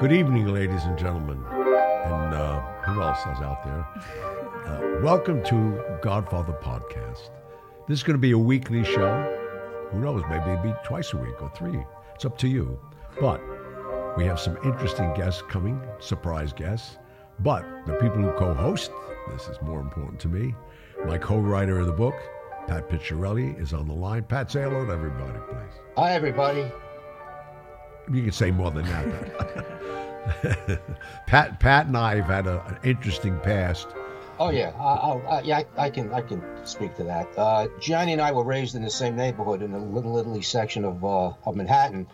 Good 0.00 0.12
evening, 0.12 0.46
ladies 0.46 0.84
and 0.84 0.98
gentlemen. 0.98 1.44
And 1.46 2.34
uh, 2.34 2.60
who 2.86 3.02
else 3.02 3.18
is 3.18 3.42
out 3.42 3.62
there? 3.66 3.86
Uh, 4.64 5.02
welcome 5.02 5.44
to 5.44 5.98
Godfather 6.00 6.54
Podcast. 6.54 7.28
This 7.86 7.98
is 7.98 8.02
going 8.02 8.14
to 8.14 8.18
be 8.18 8.30
a 8.30 8.38
weekly 8.38 8.82
show. 8.82 9.90
Who 9.92 10.00
knows? 10.00 10.22
Maybe 10.30 10.52
it'll 10.52 10.62
be 10.62 10.72
twice 10.86 11.12
a 11.12 11.18
week 11.18 11.42
or 11.42 11.52
three. 11.54 11.84
It's 12.14 12.24
up 12.24 12.38
to 12.38 12.48
you. 12.48 12.80
But 13.20 13.42
we 14.16 14.24
have 14.24 14.40
some 14.40 14.56
interesting 14.64 15.12
guests 15.12 15.42
coming, 15.50 15.78
surprise 15.98 16.54
guests. 16.54 16.96
But 17.40 17.62
the 17.84 17.92
people 17.96 18.22
who 18.22 18.32
co 18.38 18.54
host, 18.54 18.90
this 19.30 19.48
is 19.48 19.60
more 19.60 19.80
important 19.80 20.18
to 20.20 20.28
me. 20.28 20.54
My 21.04 21.18
co 21.18 21.36
writer 21.36 21.78
of 21.78 21.86
the 21.86 21.92
book, 21.92 22.14
Pat 22.66 22.88
Picciarelli, 22.88 23.60
is 23.60 23.74
on 23.74 23.86
the 23.86 23.92
line. 23.92 24.22
Pat, 24.22 24.50
say 24.50 24.62
hello 24.62 24.86
to 24.86 24.92
everybody, 24.92 25.38
please. 25.50 25.78
Hi, 25.98 26.12
everybody. 26.12 26.72
You 28.12 28.22
can 28.22 28.32
say 28.32 28.50
more 28.50 28.70
than 28.70 28.86
that. 28.86 29.80
Pat, 31.26 31.60
Pat, 31.60 31.86
and 31.86 31.96
I 31.96 32.16
have 32.16 32.26
had 32.26 32.46
a, 32.46 32.64
an 32.66 32.78
interesting 32.82 33.38
past. 33.40 33.88
Oh 34.38 34.50
yeah, 34.50 34.72
yeah, 35.44 35.58
I, 35.76 35.84
I, 35.84 35.90
can 35.90 36.12
I 36.12 36.22
can 36.22 36.42
speak 36.64 36.96
to 36.96 37.04
that. 37.04 37.28
Uh, 37.36 37.68
Gianni 37.78 38.12
and 38.12 38.22
I 38.22 38.32
were 38.32 38.42
raised 38.42 38.74
in 38.74 38.82
the 38.82 38.90
same 38.90 39.14
neighborhood 39.14 39.60
in 39.60 39.72
the 39.72 39.78
Little 39.78 40.16
Italy 40.16 40.40
section 40.40 40.84
of 40.86 41.04
uh, 41.04 41.32
of 41.44 41.56
Manhattan, 41.56 42.06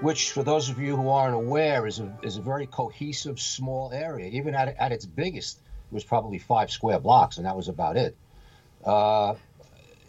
which, 0.00 0.30
for 0.30 0.44
those 0.44 0.68
of 0.68 0.78
you 0.78 0.96
who 0.96 1.08
aren't 1.08 1.34
aware, 1.34 1.86
is 1.86 1.98
a 1.98 2.16
is 2.22 2.36
a 2.36 2.40
very 2.40 2.66
cohesive 2.66 3.40
small 3.40 3.90
area. 3.92 4.28
Even 4.28 4.54
at 4.54 4.76
at 4.78 4.92
its 4.92 5.06
biggest, 5.06 5.58
it 5.58 5.94
was 5.94 6.04
probably 6.04 6.38
five 6.38 6.70
square 6.70 7.00
blocks, 7.00 7.36
and 7.36 7.46
that 7.46 7.56
was 7.56 7.66
about 7.66 7.96
it. 7.96 8.16
Uh, 8.84 9.34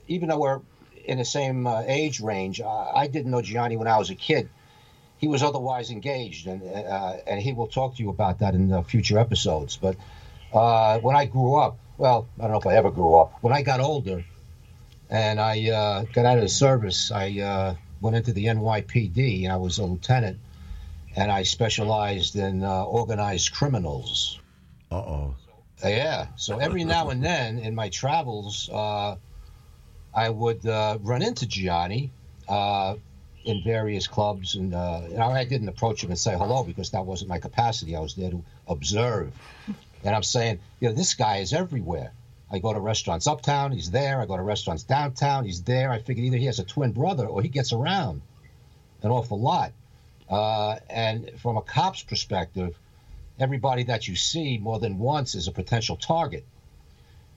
even 0.07 0.29
though 0.29 0.39
we're 0.39 0.61
in 1.05 1.17
the 1.17 1.25
same 1.25 1.65
uh, 1.65 1.81
age 1.87 2.19
range, 2.19 2.61
I, 2.61 2.91
I 2.95 3.07
didn't 3.07 3.31
know 3.31 3.41
Gianni 3.41 3.77
when 3.77 3.87
I 3.87 3.97
was 3.97 4.11
a 4.11 4.15
kid 4.15 4.47
he 5.17 5.27
was 5.27 5.43
otherwise 5.43 5.89
engaged, 5.89 6.47
and 6.47 6.61
uh, 6.63 7.17
and 7.25 7.41
he 7.41 7.53
will 7.53 7.67
talk 7.67 7.95
to 7.95 8.03
you 8.03 8.09
about 8.09 8.39
that 8.39 8.53
in 8.53 8.69
the 8.69 8.83
future 8.83 9.17
episodes. 9.17 9.77
But 9.77 9.95
uh, 10.53 10.99
when 10.99 11.15
I 11.15 11.25
grew 11.25 11.55
up, 11.55 11.77
well, 11.97 12.27
I 12.37 12.43
don't 12.43 12.51
know 12.51 12.59
if 12.59 12.67
I 12.67 12.75
ever 12.75 12.91
grew 12.91 13.15
up. 13.15 13.33
When 13.41 13.53
I 13.53 13.63
got 13.63 13.79
older, 13.79 14.23
and 15.09 15.39
I 15.39 15.69
uh, 15.69 16.03
got 16.13 16.25
out 16.25 16.37
of 16.37 16.43
the 16.43 16.49
service, 16.49 17.11
I 17.11 17.39
uh, 17.39 17.75
went 17.99 18.15
into 18.15 18.31
the 18.31 18.45
NYPD, 18.45 19.43
and 19.43 19.51
I 19.51 19.57
was 19.57 19.79
a 19.79 19.85
lieutenant, 19.85 20.37
and 21.15 21.31
I 21.31 21.43
specialized 21.43 22.35
in 22.35 22.63
uh, 22.63 22.83
organized 22.83 23.53
criminals. 23.53 24.39
Uh 24.91 24.95
oh. 24.95 25.35
Yeah. 25.83 26.27
So 26.37 26.57
every 26.59 26.83
now 26.83 27.09
and 27.09 27.23
then 27.23 27.59
in 27.59 27.75
my 27.75 27.89
travels, 27.89 28.69
uh, 28.71 29.15
I 30.13 30.29
would 30.29 30.63
run 30.65 31.21
into 31.21 31.45
Gianni 31.45 32.11
in 33.47 33.63
various 33.63 34.07
clubs, 34.07 34.55
and, 34.55 34.73
uh, 34.73 35.01
and 35.05 35.23
I 35.23 35.45
didn't 35.45 35.69
approach 35.69 36.03
him 36.03 36.09
and 36.09 36.19
say 36.19 36.37
hello 36.37 36.63
because 36.63 36.91
that 36.91 37.05
wasn't 37.05 37.29
my 37.29 37.39
capacity. 37.39 37.95
I 37.95 38.01
was 38.01 38.13
there 38.13 38.29
to 38.29 38.43
observe, 38.67 39.33
and 40.03 40.13
I'm 40.13 40.23
saying, 40.23 40.59
you 40.81 40.89
know, 40.89 40.93
this 40.93 41.13
guy 41.13 41.37
is 41.37 41.53
everywhere. 41.53 42.11
I 42.51 42.59
go 42.59 42.73
to 42.73 42.79
restaurants 42.79 43.25
uptown, 43.25 43.71
he's 43.71 43.89
there. 43.89 44.19
I 44.21 44.25
go 44.25 44.35
to 44.35 44.43
restaurants 44.43 44.83
downtown, 44.83 45.45
he's 45.45 45.63
there. 45.63 45.91
I 45.91 45.99
figured 45.99 46.25
either 46.25 46.37
he 46.37 46.45
has 46.45 46.59
a 46.59 46.65
twin 46.65 46.91
brother 46.91 47.25
or 47.25 47.41
he 47.41 47.47
gets 47.47 47.71
around 47.71 48.21
an 49.01 49.11
awful 49.11 49.39
lot. 49.39 49.71
Uh, 50.29 50.77
and 50.89 51.31
from 51.37 51.55
a 51.55 51.61
cop's 51.61 52.03
perspective, 52.03 52.77
everybody 53.39 53.83
that 53.83 54.09
you 54.09 54.15
see 54.15 54.57
more 54.57 54.79
than 54.79 54.99
once 54.99 55.35
is 55.35 55.47
a 55.47 55.51
potential 55.51 55.95
target. 55.95 56.45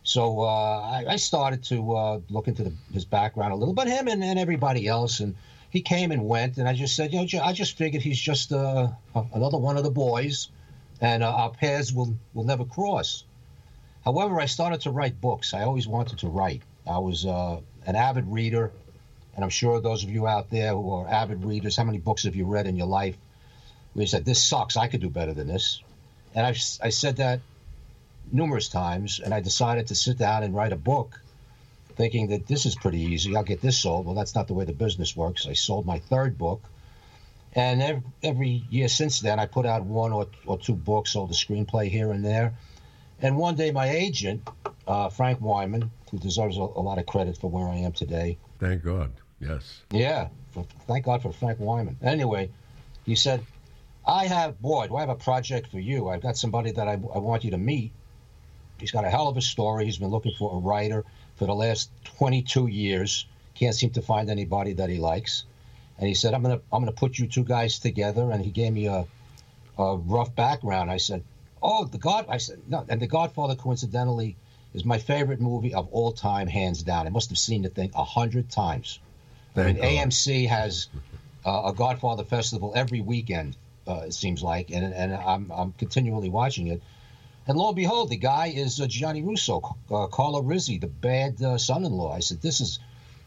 So 0.02 0.40
uh, 0.40 0.80
I, 0.80 1.04
I, 1.10 1.16
started 1.16 1.62
to 1.64 1.92
uh, 1.94 2.20
look 2.30 2.48
into 2.48 2.64
the, 2.64 2.72
his 2.92 3.04
background 3.04 3.52
a 3.52 3.56
little, 3.56 3.74
but 3.74 3.86
him 3.86 4.08
and, 4.08 4.24
and 4.24 4.38
everybody 4.38 4.86
else, 4.86 5.20
and 5.20 5.34
he 5.70 5.80
came 5.80 6.10
and 6.10 6.24
went, 6.24 6.58
and 6.58 6.68
I 6.68 6.74
just 6.74 6.96
said, 6.96 7.12
you 7.12 7.26
know, 7.32 7.44
I 7.44 7.52
just 7.52 7.78
figured 7.78 8.02
he's 8.02 8.20
just 8.20 8.52
uh, 8.52 8.88
another 9.32 9.56
one 9.56 9.76
of 9.76 9.84
the 9.84 9.90
boys, 9.90 10.48
and 11.00 11.22
uh, 11.22 11.32
our 11.32 11.50
paths 11.50 11.92
will 11.92 12.16
will 12.34 12.44
never 12.44 12.64
cross. 12.64 13.24
However, 14.04 14.40
I 14.40 14.46
started 14.46 14.80
to 14.82 14.90
write 14.90 15.20
books. 15.20 15.54
I 15.54 15.62
always 15.62 15.86
wanted 15.86 16.18
to 16.18 16.28
write. 16.28 16.62
I 16.86 16.98
was 16.98 17.24
uh, 17.24 17.60
an 17.86 17.94
avid 17.94 18.26
reader, 18.26 18.72
and 19.34 19.44
I'm 19.44 19.50
sure 19.50 19.80
those 19.80 20.02
of 20.02 20.10
you 20.10 20.26
out 20.26 20.50
there 20.50 20.72
who 20.72 20.92
are 20.92 21.08
avid 21.08 21.44
readers, 21.44 21.76
how 21.76 21.84
many 21.84 21.98
books 21.98 22.24
have 22.24 22.34
you 22.34 22.46
read 22.46 22.66
in 22.66 22.76
your 22.76 22.88
life? 22.88 23.16
You 23.94 24.06
said, 24.06 24.24
"This 24.24 24.42
sucks. 24.42 24.76
I 24.76 24.88
could 24.88 25.00
do 25.00 25.10
better 25.10 25.34
than 25.34 25.46
this," 25.46 25.80
and 26.34 26.44
I 26.44 26.50
I 26.82 26.90
said 26.90 27.16
that 27.16 27.40
numerous 28.32 28.68
times, 28.68 29.20
and 29.20 29.32
I 29.32 29.40
decided 29.40 29.86
to 29.88 29.94
sit 29.94 30.18
down 30.18 30.42
and 30.42 30.54
write 30.54 30.72
a 30.72 30.76
book 30.76 31.20
thinking 32.00 32.28
that 32.28 32.46
this 32.46 32.64
is 32.64 32.74
pretty 32.74 32.98
easy. 32.98 33.36
I'll 33.36 33.42
get 33.42 33.60
this 33.60 33.78
sold. 33.78 34.06
Well, 34.06 34.14
that's 34.14 34.34
not 34.34 34.48
the 34.48 34.54
way 34.54 34.64
the 34.64 34.72
business 34.72 35.14
works. 35.14 35.46
I 35.46 35.52
sold 35.52 35.84
my 35.84 35.98
third 35.98 36.38
book. 36.38 36.62
And 37.52 37.82
every, 37.82 38.02
every 38.22 38.64
year 38.70 38.88
since 38.88 39.20
then, 39.20 39.38
I 39.38 39.44
put 39.44 39.66
out 39.66 39.84
one 39.84 40.10
or, 40.10 40.26
or 40.46 40.56
two 40.56 40.72
books, 40.72 41.10
sold 41.10 41.30
a 41.30 41.34
screenplay 41.34 41.90
here 41.90 42.10
and 42.10 42.24
there. 42.24 42.54
And 43.20 43.36
one 43.36 43.54
day, 43.54 43.70
my 43.70 43.90
agent, 43.90 44.48
uh, 44.86 45.10
Frank 45.10 45.40
Weimann, 45.40 45.90
who 46.10 46.18
deserves 46.18 46.56
a, 46.56 46.62
a, 46.62 46.82
lot 46.88 46.96
of 46.96 47.04
credit 47.04 47.36
for 47.36 47.50
where 47.50 47.68
I 47.68 47.76
am 47.76 47.92
today. 47.92 48.38
Thank 48.58 48.82
God. 48.82 49.12
Yes. 49.38 49.82
Yeah. 49.90 50.28
For, 50.52 50.64
thank 50.86 51.04
God 51.04 51.20
for 51.20 51.32
Frank 51.32 51.58
Weimann. 51.58 51.96
Anyway, 52.02 52.48
he 53.04 53.14
said, 53.14 53.44
I 54.06 54.24
have, 54.24 54.58
boy, 54.58 54.86
do 54.88 54.96
I 54.96 55.00
have 55.00 55.10
a 55.10 55.16
project 55.16 55.70
for 55.70 55.80
you. 55.80 56.08
I've 56.08 56.22
got 56.22 56.38
somebody 56.38 56.70
that 56.72 56.88
I, 56.88 56.92
I 56.92 57.18
want 57.18 57.44
you 57.44 57.50
to 57.50 57.58
meet. 57.58 57.92
He's 58.78 58.90
got 58.90 59.04
a 59.04 59.10
hell 59.10 59.28
of 59.28 59.36
a 59.36 59.42
story. 59.42 59.84
He's 59.84 59.98
been 59.98 60.08
looking 60.08 60.32
for 60.38 60.56
a 60.56 60.58
writer 60.58 61.04
for 61.40 61.46
the 61.46 61.54
last 61.54 61.90
22 62.18 62.66
years. 62.66 63.24
Can't 63.54 63.74
seem 63.74 63.88
to 63.92 64.02
find 64.02 64.28
anybody 64.28 64.74
that 64.74 64.90
he 64.90 64.98
likes. 64.98 65.44
And 65.98 66.06
he 66.06 66.12
said, 66.12 66.34
"I'm 66.34 66.42
gonna 66.42 66.60
I'm 66.70 66.82
gonna 66.82 66.92
put 66.92 67.18
you 67.18 67.26
two 67.26 67.44
guys 67.44 67.78
together." 67.78 68.30
And 68.30 68.44
he 68.44 68.50
gave 68.50 68.74
me 68.74 68.86
a, 68.88 69.06
a 69.78 69.96
rough 69.96 70.34
background. 70.34 70.90
I 70.90 70.98
said, 70.98 71.24
"Oh, 71.62 71.86
the 71.86 71.96
God." 71.96 72.26
I 72.28 72.36
said, 72.36 72.58
"No." 72.68 72.84
And 72.90 73.00
The 73.00 73.06
Godfather, 73.06 73.54
coincidentally, 73.54 74.36
is 74.74 74.84
my 74.84 74.98
favorite 74.98 75.40
movie 75.40 75.72
of 75.72 75.88
all 75.92 76.12
time, 76.12 76.46
hands 76.46 76.82
down. 76.82 77.06
I 77.06 77.10
must 77.10 77.30
have 77.30 77.38
seen 77.38 77.62
the 77.62 77.70
thing 77.70 77.90
a 77.94 78.04
hundred 78.04 78.50
times. 78.50 78.98
Thank 79.54 79.66
I 79.66 79.72
mean, 79.72 79.80
God. 79.80 80.10
AMC 80.10 80.46
has 80.48 80.88
uh, 81.46 81.62
a 81.66 81.72
Godfather 81.72 82.24
festival 82.24 82.74
every 82.76 83.00
weekend. 83.00 83.56
Uh, 83.88 84.02
it 84.08 84.12
seems 84.12 84.42
like, 84.42 84.70
and 84.70 84.92
and 84.92 85.14
I'm 85.14 85.50
I'm 85.50 85.72
continually 85.72 86.28
watching 86.28 86.66
it. 86.66 86.82
And 87.46 87.56
lo 87.56 87.68
and 87.68 87.76
behold, 87.76 88.10
the 88.10 88.16
guy 88.16 88.48
is 88.48 88.80
uh, 88.80 88.86
Gianni 88.86 89.22
Russo, 89.22 89.76
uh, 89.90 90.06
Carlo 90.06 90.42
Rizzi, 90.42 90.78
the 90.78 90.86
bad 90.86 91.42
uh, 91.42 91.58
son-in-law. 91.58 92.12
I 92.12 92.20
said, 92.20 92.40
"This 92.42 92.60
is 92.60 92.78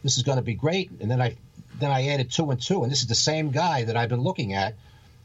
this 0.03 0.18
is 0.18 0.24
going 0.24 0.38
to 0.38 0.44
be 0.44 0.53
great." 0.53 0.91
And 1.00 1.09
then 1.09 1.22
I 1.22 1.35
then 1.79 1.91
I 1.91 2.07
added 2.09 2.31
two 2.31 2.51
and 2.51 2.62
two, 2.62 2.84
and 2.84 2.91
this 2.91 3.01
is 3.01 3.07
the 3.07 3.16
same 3.16 3.51
guy 3.51 3.84
that 3.84 3.97
I've 3.97 4.09
been 4.09 4.22
looking 4.22 4.53
at 4.53 4.75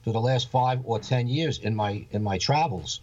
for 0.03 0.12
the 0.12 0.21
last 0.21 0.50
five 0.50 0.81
or 0.84 0.99
ten 0.99 1.28
years 1.28 1.59
in 1.59 1.75
my 1.75 2.06
in 2.10 2.22
my 2.22 2.38
travels. 2.38 3.00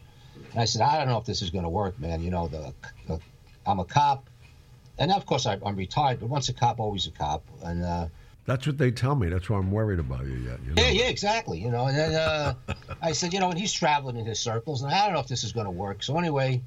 And 0.51 0.59
I 0.59 0.65
said, 0.65 0.81
"I 0.81 0.97
don't 0.97 1.07
know 1.07 1.17
if 1.17 1.25
this 1.25 1.41
is 1.41 1.49
going 1.49 1.63
to 1.63 1.69
work, 1.69 1.99
man. 1.99 2.23
You 2.23 2.31
know, 2.31 2.47
the, 2.47 2.73
the 3.07 3.19
I'm 3.65 3.79
a 3.79 3.85
cop, 3.85 4.29
and 4.97 5.11
of 5.11 5.25
course 5.25 5.45
I, 5.45 5.59
am 5.65 5.75
retired, 5.75 6.19
but 6.19 6.29
once 6.29 6.49
a 6.49 6.53
cop, 6.53 6.79
always 6.79 7.07
a 7.07 7.11
cop." 7.11 7.43
And 7.63 7.83
uh, 7.83 8.07
that's 8.45 8.67
what 8.67 8.77
they 8.77 8.91
tell 8.91 9.15
me. 9.15 9.29
That's 9.29 9.49
why 9.49 9.57
I'm 9.57 9.71
worried 9.71 9.99
about 9.99 10.25
you 10.25 10.35
yet. 10.35 10.59
You 10.63 10.73
know? 10.73 10.81
Yeah, 10.81 10.89
yeah, 10.89 11.07
exactly. 11.07 11.59
You 11.59 11.71
know, 11.71 11.87
and 11.87 11.97
then 11.97 12.13
uh, 12.13 12.53
I 13.01 13.11
said, 13.11 13.33
you 13.33 13.39
know, 13.39 13.49
and 13.49 13.59
he's 13.59 13.73
traveling 13.73 14.17
in 14.17 14.25
his 14.25 14.39
circles, 14.39 14.83
and 14.83 14.93
I 14.93 15.05
don't 15.05 15.13
know 15.13 15.19
if 15.19 15.27
this 15.27 15.43
is 15.43 15.51
going 15.51 15.65
to 15.65 15.71
work. 15.71 16.03
So 16.03 16.17
anyway, 16.17 16.61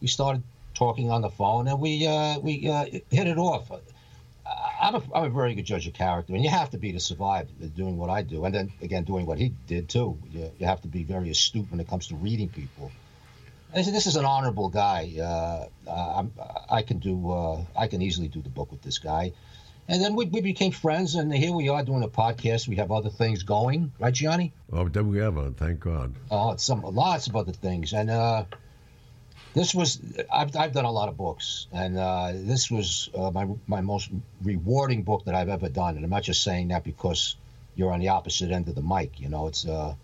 we 0.00 0.06
started 0.06 0.42
talking 0.74 1.10
on 1.10 1.20
the 1.20 1.30
phone, 1.30 1.68
and 1.68 1.78
we 1.78 2.06
uh, 2.06 2.38
we 2.40 2.68
uh, 2.68 2.84
hit 2.84 3.26
it 3.26 3.38
off. 3.38 3.70
I'm 4.80 4.94
a, 4.96 5.02
I'm 5.14 5.24
a 5.24 5.30
very 5.30 5.54
good 5.54 5.64
judge 5.64 5.86
of 5.86 5.94
character, 5.94 6.34
and 6.34 6.42
you 6.42 6.50
have 6.50 6.70
to 6.70 6.78
be 6.78 6.92
to 6.92 7.00
survive 7.00 7.48
doing 7.74 7.96
what 7.96 8.10
I 8.10 8.22
do, 8.22 8.44
and 8.44 8.54
then 8.54 8.72
again 8.82 9.04
doing 9.04 9.26
what 9.26 9.38
he 9.38 9.52
did 9.66 9.88
too. 9.88 10.18
You, 10.30 10.50
you 10.58 10.66
have 10.66 10.80
to 10.82 10.88
be 10.88 11.04
very 11.04 11.30
astute 11.30 11.70
when 11.70 11.80
it 11.80 11.88
comes 11.88 12.08
to 12.08 12.16
reading 12.16 12.48
people. 12.48 12.90
I 13.74 13.82
said, 13.82 13.94
"This 13.94 14.06
is 14.06 14.16
an 14.16 14.24
honorable 14.24 14.70
guy. 14.70 15.12
Uh, 15.18 15.90
uh 15.90 16.24
i 16.70 16.82
can 16.82 16.98
do. 16.98 17.30
Uh, 17.30 17.64
I 17.76 17.88
can 17.88 18.00
easily 18.00 18.28
do 18.28 18.40
the 18.40 18.48
book 18.48 18.70
with 18.70 18.82
this 18.82 18.98
guy." 18.98 19.32
And 19.86 20.02
then 20.02 20.14
we, 20.14 20.24
we 20.26 20.40
became 20.40 20.72
friends, 20.72 21.14
and 21.14 21.32
here 21.32 21.52
we 21.52 21.68
are 21.68 21.82
doing 21.82 22.02
a 22.02 22.08
podcast. 22.08 22.66
We 22.66 22.76
have 22.76 22.90
other 22.90 23.10
things 23.10 23.42
going, 23.42 23.92
right, 23.98 24.14
Gianni? 24.14 24.52
Oh, 24.72 24.88
do 24.88 25.04
we 25.04 25.20
ever? 25.20 25.50
Thank 25.50 25.80
God. 25.80 26.14
Oh, 26.30 26.56
some 26.56 26.80
lots 26.82 27.26
of 27.26 27.36
other 27.36 27.52
things, 27.52 27.92
and 27.92 28.08
uh, 28.08 28.44
this 29.52 29.74
was 29.74 30.00
I've, 30.32 30.56
I've 30.56 30.72
done 30.72 30.86
a 30.86 30.90
lot 30.90 31.10
of 31.10 31.18
books, 31.18 31.66
and 31.70 31.98
uh, 31.98 32.32
this 32.34 32.70
was 32.70 33.10
uh, 33.14 33.30
my 33.30 33.46
my 33.66 33.82
most 33.82 34.10
rewarding 34.42 35.02
book 35.02 35.26
that 35.26 35.34
I've 35.34 35.50
ever 35.50 35.68
done. 35.68 35.96
And 35.96 36.04
I'm 36.04 36.10
not 36.10 36.22
just 36.22 36.42
saying 36.42 36.68
that 36.68 36.82
because 36.82 37.36
you're 37.76 37.92
on 37.92 38.00
the 38.00 38.08
opposite 38.08 38.50
end 38.50 38.68
of 38.68 38.74
the 38.74 38.82
mic. 38.82 39.20
You 39.20 39.28
know, 39.28 39.46
it's 39.48 39.66
uh. 39.66 39.94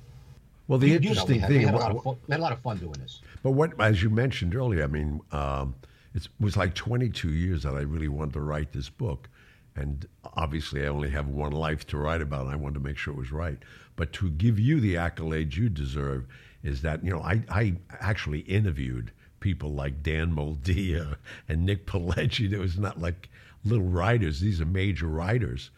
Well, 0.68 0.78
the 0.78 0.94
interesting 0.94 1.36
you 1.36 1.40
know, 1.40 1.48
we 1.48 1.54
had, 1.54 1.58
thing, 1.58 1.58
we 1.58 1.64
had, 1.64 2.02
fun, 2.02 2.16
we 2.28 2.32
had, 2.32 2.38
a 2.38 2.42
lot 2.42 2.52
of 2.52 2.60
fun 2.60 2.76
doing 2.76 2.92
this. 2.92 3.20
But 3.42 3.52
what, 3.52 3.80
as 3.80 4.04
you 4.04 4.08
mentioned 4.08 4.54
earlier, 4.54 4.84
I 4.84 4.86
mean, 4.86 5.20
um, 5.32 5.74
it 6.14 6.28
was 6.38 6.56
like 6.56 6.74
22 6.74 7.30
years 7.30 7.64
that 7.64 7.74
I 7.74 7.80
really 7.80 8.06
wanted 8.06 8.34
to 8.34 8.40
write 8.40 8.72
this 8.72 8.88
book 8.88 9.28
and 9.76 10.06
obviously 10.34 10.84
I 10.84 10.88
only 10.88 11.10
have 11.10 11.28
one 11.28 11.52
life 11.52 11.86
to 11.88 11.98
write 11.98 12.20
about, 12.20 12.46
and 12.46 12.52
I 12.52 12.56
wanted 12.56 12.74
to 12.74 12.80
make 12.80 12.96
sure 12.96 13.14
it 13.14 13.18
was 13.18 13.32
right. 13.32 13.58
But 13.96 14.12
to 14.14 14.30
give 14.30 14.58
you 14.58 14.80
the 14.80 14.94
accolades 14.94 15.56
you 15.56 15.68
deserve 15.68 16.26
is 16.62 16.82
that 16.82 17.04
you 17.04 17.10
know 17.10 17.22
I, 17.22 17.42
I 17.48 17.76
actually 18.00 18.40
interviewed 18.40 19.12
people 19.40 19.72
like 19.72 20.02
Dan 20.02 20.32
Moldea 20.34 21.16
and 21.48 21.64
Nick 21.64 21.86
Pileggi. 21.86 22.52
It 22.52 22.58
was 22.58 22.78
not 22.78 23.00
like 23.00 23.28
little 23.64 23.88
writers; 23.88 24.40
these 24.40 24.60
are 24.60 24.66
major 24.66 25.06
writers. 25.06 25.70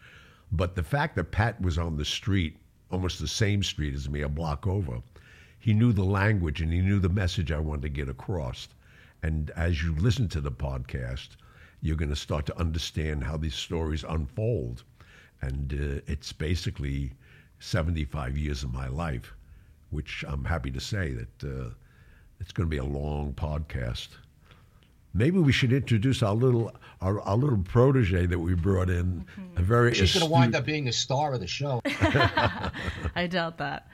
But 0.51 0.75
the 0.75 0.83
fact 0.83 1.15
that 1.15 1.31
Pat 1.31 1.61
was 1.61 1.77
on 1.77 1.97
the 1.97 2.05
street 2.05 2.57
almost 2.93 3.19
the 3.19 3.27
same 3.27 3.63
street 3.63 3.95
as 3.95 4.07
me, 4.07 4.21
a 4.21 4.29
block 4.29 4.67
over. 4.67 5.01
He 5.57 5.73
knew 5.73 5.93
the 5.93 6.03
language 6.03 6.61
and 6.61 6.71
he 6.71 6.79
knew 6.79 6.99
the 6.99 7.09
message 7.09 7.51
I 7.51 7.57
wanted 7.57 7.81
to 7.83 7.89
get 7.89 8.07
across. 8.07 8.67
And 9.23 9.49
as 9.51 9.81
you 9.81 9.95
listen 9.95 10.27
to 10.29 10.41
the 10.41 10.51
podcast, 10.51 11.29
you're 11.83 11.97
going 11.97 12.09
to 12.09 12.15
start 12.15 12.45
to 12.45 12.57
understand 12.57 13.25
how 13.25 13.35
these 13.35 13.53
stories 13.53 14.05
unfold. 14.07 14.83
And 15.41 15.73
uh, 15.73 16.01
it's 16.07 16.31
basically 16.31 17.11
75 17.59 18.37
years 18.37 18.63
of 18.63 18.73
my 18.73 18.87
life, 18.87 19.33
which 19.89 20.23
I'm 20.25 20.45
happy 20.45 20.71
to 20.71 20.79
say 20.79 21.11
that 21.11 21.43
uh, 21.43 21.69
it's 22.39 22.53
going 22.53 22.69
to 22.69 22.71
be 22.71 22.77
a 22.77 22.85
long 22.85 23.33
podcast. 23.33 24.07
Maybe 25.13 25.37
we 25.39 25.51
should 25.51 25.73
introduce 25.73 26.23
our 26.23 26.33
little 26.33 26.71
our, 27.01 27.19
our 27.21 27.35
little 27.35 27.61
protege 27.61 28.27
that 28.27 28.39
we 28.39 28.55
brought 28.55 28.89
in. 28.89 29.25
Mm-hmm. 29.37 29.57
A 29.57 29.61
very 29.61 29.93
she's 29.93 30.13
going 30.13 30.25
to 30.25 30.31
wind 30.31 30.55
up 30.55 30.65
being 30.65 30.87
a 30.87 30.93
star 30.93 31.33
of 31.33 31.41
the 31.41 31.47
show. 31.47 31.81
I 31.85 33.27
doubt 33.29 33.57
that. 33.57 33.89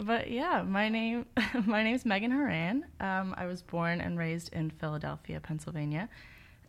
But 0.00 0.30
yeah, 0.30 0.62
my 0.66 0.88
name 0.88 1.26
my 1.66 1.82
name's 1.82 2.06
Megan 2.06 2.30
Horan. 2.30 2.86
Um, 2.98 3.34
I 3.36 3.44
was 3.44 3.60
born 3.60 4.00
and 4.00 4.18
raised 4.18 4.52
in 4.54 4.70
Philadelphia, 4.70 5.38
Pennsylvania, 5.38 6.08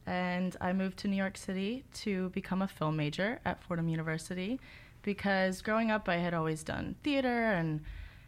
and 0.05 0.55
I 0.61 0.73
moved 0.73 0.97
to 0.99 1.07
New 1.07 1.15
York 1.15 1.37
City 1.37 1.83
to 1.95 2.29
become 2.29 2.61
a 2.61 2.67
film 2.67 2.95
major 2.95 3.39
at 3.45 3.63
Fordham 3.63 3.87
University 3.87 4.59
because 5.01 5.61
growing 5.61 5.91
up 5.91 6.07
I 6.09 6.17
had 6.17 6.33
always 6.33 6.63
done 6.63 6.95
theater 7.03 7.51
and 7.51 7.81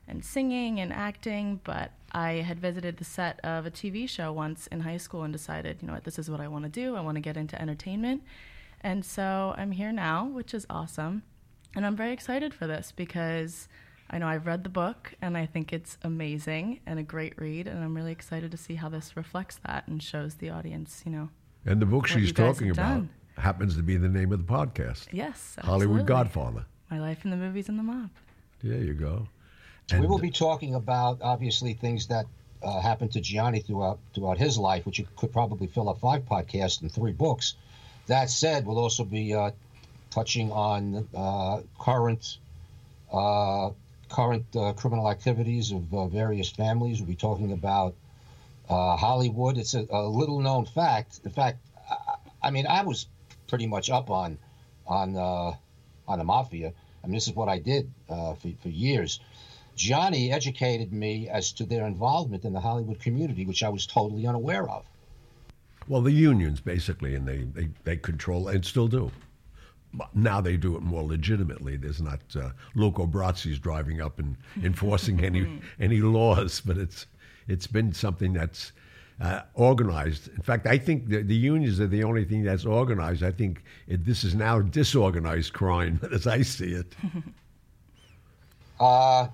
and 0.07 0.23
singing 0.23 0.79
and 0.79 0.93
acting, 0.93 1.59
but 1.63 1.91
I 2.11 2.35
had 2.35 2.59
visited 2.59 2.97
the 2.97 3.03
set 3.03 3.39
of 3.43 3.65
a 3.65 3.71
TV 3.71 4.07
show 4.07 4.31
once 4.31 4.67
in 4.67 4.79
high 4.79 4.97
school 4.97 5.23
and 5.23 5.33
decided, 5.33 5.79
you 5.81 5.87
know 5.87 5.93
what, 5.93 6.05
this 6.05 6.17
is 6.17 6.31
what 6.31 6.39
I 6.39 6.47
want 6.47 6.63
to 6.63 6.69
do. 6.69 6.95
I 6.95 7.01
want 7.01 7.15
to 7.15 7.21
get 7.21 7.35
into 7.35 7.61
entertainment. 7.61 8.23
And 8.81 9.03
so 9.03 9.53
I'm 9.57 9.71
here 9.71 9.91
now, 9.91 10.25
which 10.25 10.53
is 10.53 10.65
awesome. 10.69 11.23
And 11.75 11.85
I'm 11.85 11.95
very 11.95 12.13
excited 12.13 12.53
for 12.53 12.67
this 12.67 12.93
because 12.95 13.67
I 14.09 14.17
know 14.17 14.27
I've 14.27 14.47
read 14.47 14.63
the 14.63 14.69
book 14.69 15.13
and 15.21 15.37
I 15.37 15.45
think 15.45 15.73
it's 15.73 15.97
amazing 16.03 16.79
and 16.85 16.97
a 16.99 17.03
great 17.03 17.39
read. 17.39 17.67
And 17.67 17.83
I'm 17.83 17.95
really 17.95 18.13
excited 18.13 18.51
to 18.51 18.57
see 18.57 18.75
how 18.75 18.87
this 18.87 19.17
reflects 19.17 19.59
that 19.65 19.87
and 19.87 20.01
shows 20.01 20.35
the 20.35 20.49
audience, 20.49 21.03
you 21.05 21.11
know. 21.11 21.29
And 21.67 21.81
the 21.81 21.85
book 21.85 22.07
she's 22.07 22.31
talking 22.31 22.71
about 22.71 23.03
happens 23.37 23.75
to 23.75 23.83
be 23.83 23.97
the 23.97 24.07
name 24.07 24.31
of 24.31 24.45
the 24.45 24.51
podcast. 24.51 25.07
Yes. 25.11 25.55
Absolutely. 25.57 25.63
Hollywood 25.63 26.07
Godfather. 26.07 26.65
My 26.89 26.99
Life 26.99 27.25
in 27.25 27.31
the 27.31 27.37
Movies 27.37 27.67
and 27.67 27.77
the 27.77 27.83
Mob. 27.83 28.09
There 28.63 28.79
you 28.79 28.93
go. 28.93 29.27
So 29.91 29.99
we 29.99 30.07
will 30.07 30.17
be 30.17 30.31
talking 30.31 30.75
about 30.75 31.19
obviously 31.21 31.73
things 31.73 32.07
that 32.07 32.25
uh, 32.63 32.79
happened 32.79 33.11
to 33.11 33.21
Gianni 33.21 33.59
throughout 33.59 33.99
throughout 34.15 34.37
his 34.37 34.57
life, 34.57 34.85
which 34.85 34.97
you 34.97 35.07
could 35.17 35.31
probably 35.31 35.67
fill 35.67 35.89
up 35.89 35.99
five 35.99 36.23
podcasts 36.25 36.81
and 36.81 36.91
three 36.91 37.11
books. 37.11 37.55
That 38.07 38.29
said, 38.29 38.65
we'll 38.65 38.79
also 38.79 39.03
be 39.03 39.33
uh, 39.33 39.51
touching 40.09 40.51
on 40.51 41.07
uh, 41.13 41.61
current 41.79 42.37
uh, 43.11 43.71
current 44.09 44.45
uh, 44.55 44.73
criminal 44.73 45.09
activities 45.09 45.71
of 45.71 45.93
uh, 45.93 46.07
various 46.07 46.49
families. 46.49 46.99
We'll 46.99 47.07
be 47.09 47.15
talking 47.15 47.51
about 47.51 47.93
Hollywood. 48.75 49.57
It's 49.57 49.73
a, 49.73 49.85
a, 49.89 50.07
little 50.07 50.39
known 50.39 50.65
fact. 50.65 51.21
In 51.23 51.31
fact, 51.31 51.59
I, 51.89 52.15
I, 52.43 52.51
mean, 52.51 52.67
I 52.67 52.83
was 52.83 53.07
pretty 53.47 53.67
much 53.67 53.89
up 53.89 54.09
on 54.09 54.37
on 54.85 55.15
uh, 55.15 55.53
on 56.07 56.19
the 56.19 56.23
mafia. 56.23 56.73
I 57.03 57.07
mean, 57.07 57.15
this 57.15 57.27
is 57.27 57.33
what 57.33 57.49
I 57.49 57.59
did 57.59 57.91
for, 58.07 58.37
for 58.61 58.69
years. 58.69 59.19
Johnny 59.77 60.31
educated 60.31 60.91
me 60.91 61.29
as 61.29 61.51
to 61.53 61.65
their 61.65 61.85
involvement 61.85 62.43
in 62.43 62.51
the 62.51 62.59
Hollywood 62.59 62.99
community, 62.99 63.45
which 63.45 63.63
I 63.63 63.69
was 63.69 63.85
totally 63.85 64.25
unaware 64.25 64.67
of. 64.67 64.85
Well, 65.87 66.01
the 66.01 66.11
unions 66.11 66.59
basically, 66.59 67.15
and 67.15 67.27
they, 67.27 67.43
they, 67.43 67.69
they 67.83 67.95
control 67.95 68.49
and 68.49 68.65
still 68.65 68.87
do. 68.87 69.11
Now 70.13 70.41
they 70.41 70.57
do 70.57 70.75
it 70.75 70.81
more 70.81 71.03
legitimately. 71.03 71.77
There's 71.77 72.01
not 72.01 72.19
uh, 72.35 72.49
Luca 72.75 73.03
Brasi's 73.03 73.59
driving 73.59 74.01
up 74.01 74.19
and 74.19 74.35
enforcing 74.61 75.23
any 75.23 75.61
any 75.79 76.01
laws, 76.01 76.61
but 76.63 76.77
it's 76.77 77.05
it's 77.47 77.67
been 77.67 77.93
something 77.93 78.33
that's 78.33 78.71
uh, 79.19 79.41
organized. 79.55 80.29
In 80.29 80.41
fact, 80.41 80.67
I 80.67 80.77
think 80.77 81.09
the, 81.09 81.23
the, 81.23 81.35
unions 81.35 81.79
are 81.79 81.87
the 81.87 82.03
only 82.03 82.23
thing 82.23 82.43
that's 82.43 82.65
organized. 82.65 83.23
I 83.23 83.31
think 83.31 83.63
it, 83.87 84.05
this 84.05 84.23
is 84.23 84.35
now 84.35 84.61
disorganized 84.61 85.53
crime, 85.53 85.99
as 86.11 86.27
I 86.27 86.41
see 86.41 86.73
it. 86.73 86.95
Uh, 88.79 89.27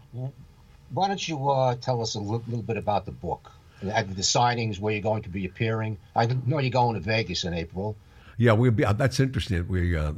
why 0.93 1.07
don't 1.09 1.27
you 1.27 1.49
uh, 1.49 1.75
tell 1.75 2.01
us 2.01 2.15
a 2.15 2.19
little, 2.19 2.41
little 2.47 2.63
bit 2.63 2.77
about 2.77 3.05
the 3.05 3.11
book, 3.11 3.51
the 3.81 3.91
signings, 3.91 4.79
where 4.79 4.93
you're 4.93 5.01
going 5.01 5.21
to 5.23 5.27
be 5.27 5.45
appearing? 5.45 5.97
I 6.15 6.27
know 6.45 6.59
you're 6.59 6.69
going 6.69 6.93
to 6.93 7.01
Vegas 7.01 7.43
in 7.43 7.53
April. 7.53 7.97
Yeah, 8.37 8.53
we'll 8.53 8.71
be. 8.71 8.85
Uh, 8.85 8.93
that's 8.93 9.19
interesting. 9.19 9.67
We 9.67 9.97
uh, 9.97 10.13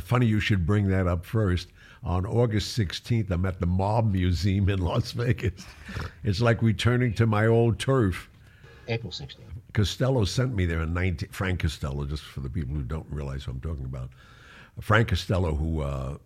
funny 0.00 0.26
you 0.26 0.38
should 0.40 0.66
bring 0.66 0.88
that 0.88 1.06
up 1.06 1.24
first. 1.24 1.68
On 2.04 2.24
August 2.24 2.78
16th, 2.78 3.30
I'm 3.30 3.44
at 3.44 3.58
the 3.60 3.66
Mob 3.66 4.12
Museum 4.12 4.68
in 4.68 4.80
Las 4.80 5.12
Vegas. 5.12 5.66
It's 6.22 6.40
like 6.40 6.62
returning 6.62 7.12
to 7.14 7.26
my 7.26 7.46
old 7.46 7.78
turf. 7.78 8.30
April 8.86 9.12
16th. 9.12 9.40
Costello 9.72 10.24
sent 10.24 10.54
me 10.54 10.64
there 10.64 10.82
in 10.82 10.94
19. 10.94 11.28
Frank 11.30 11.60
Costello, 11.60 12.04
just 12.04 12.22
for 12.22 12.40
the 12.40 12.48
people 12.48 12.74
who 12.74 12.82
don't 12.82 13.06
realize 13.10 13.44
who 13.44 13.52
I'm 13.52 13.60
talking 13.60 13.84
about. 13.84 14.10
Frank 14.80 15.08
Costello, 15.08 15.54
who 15.54 15.82
uh, 15.82 16.16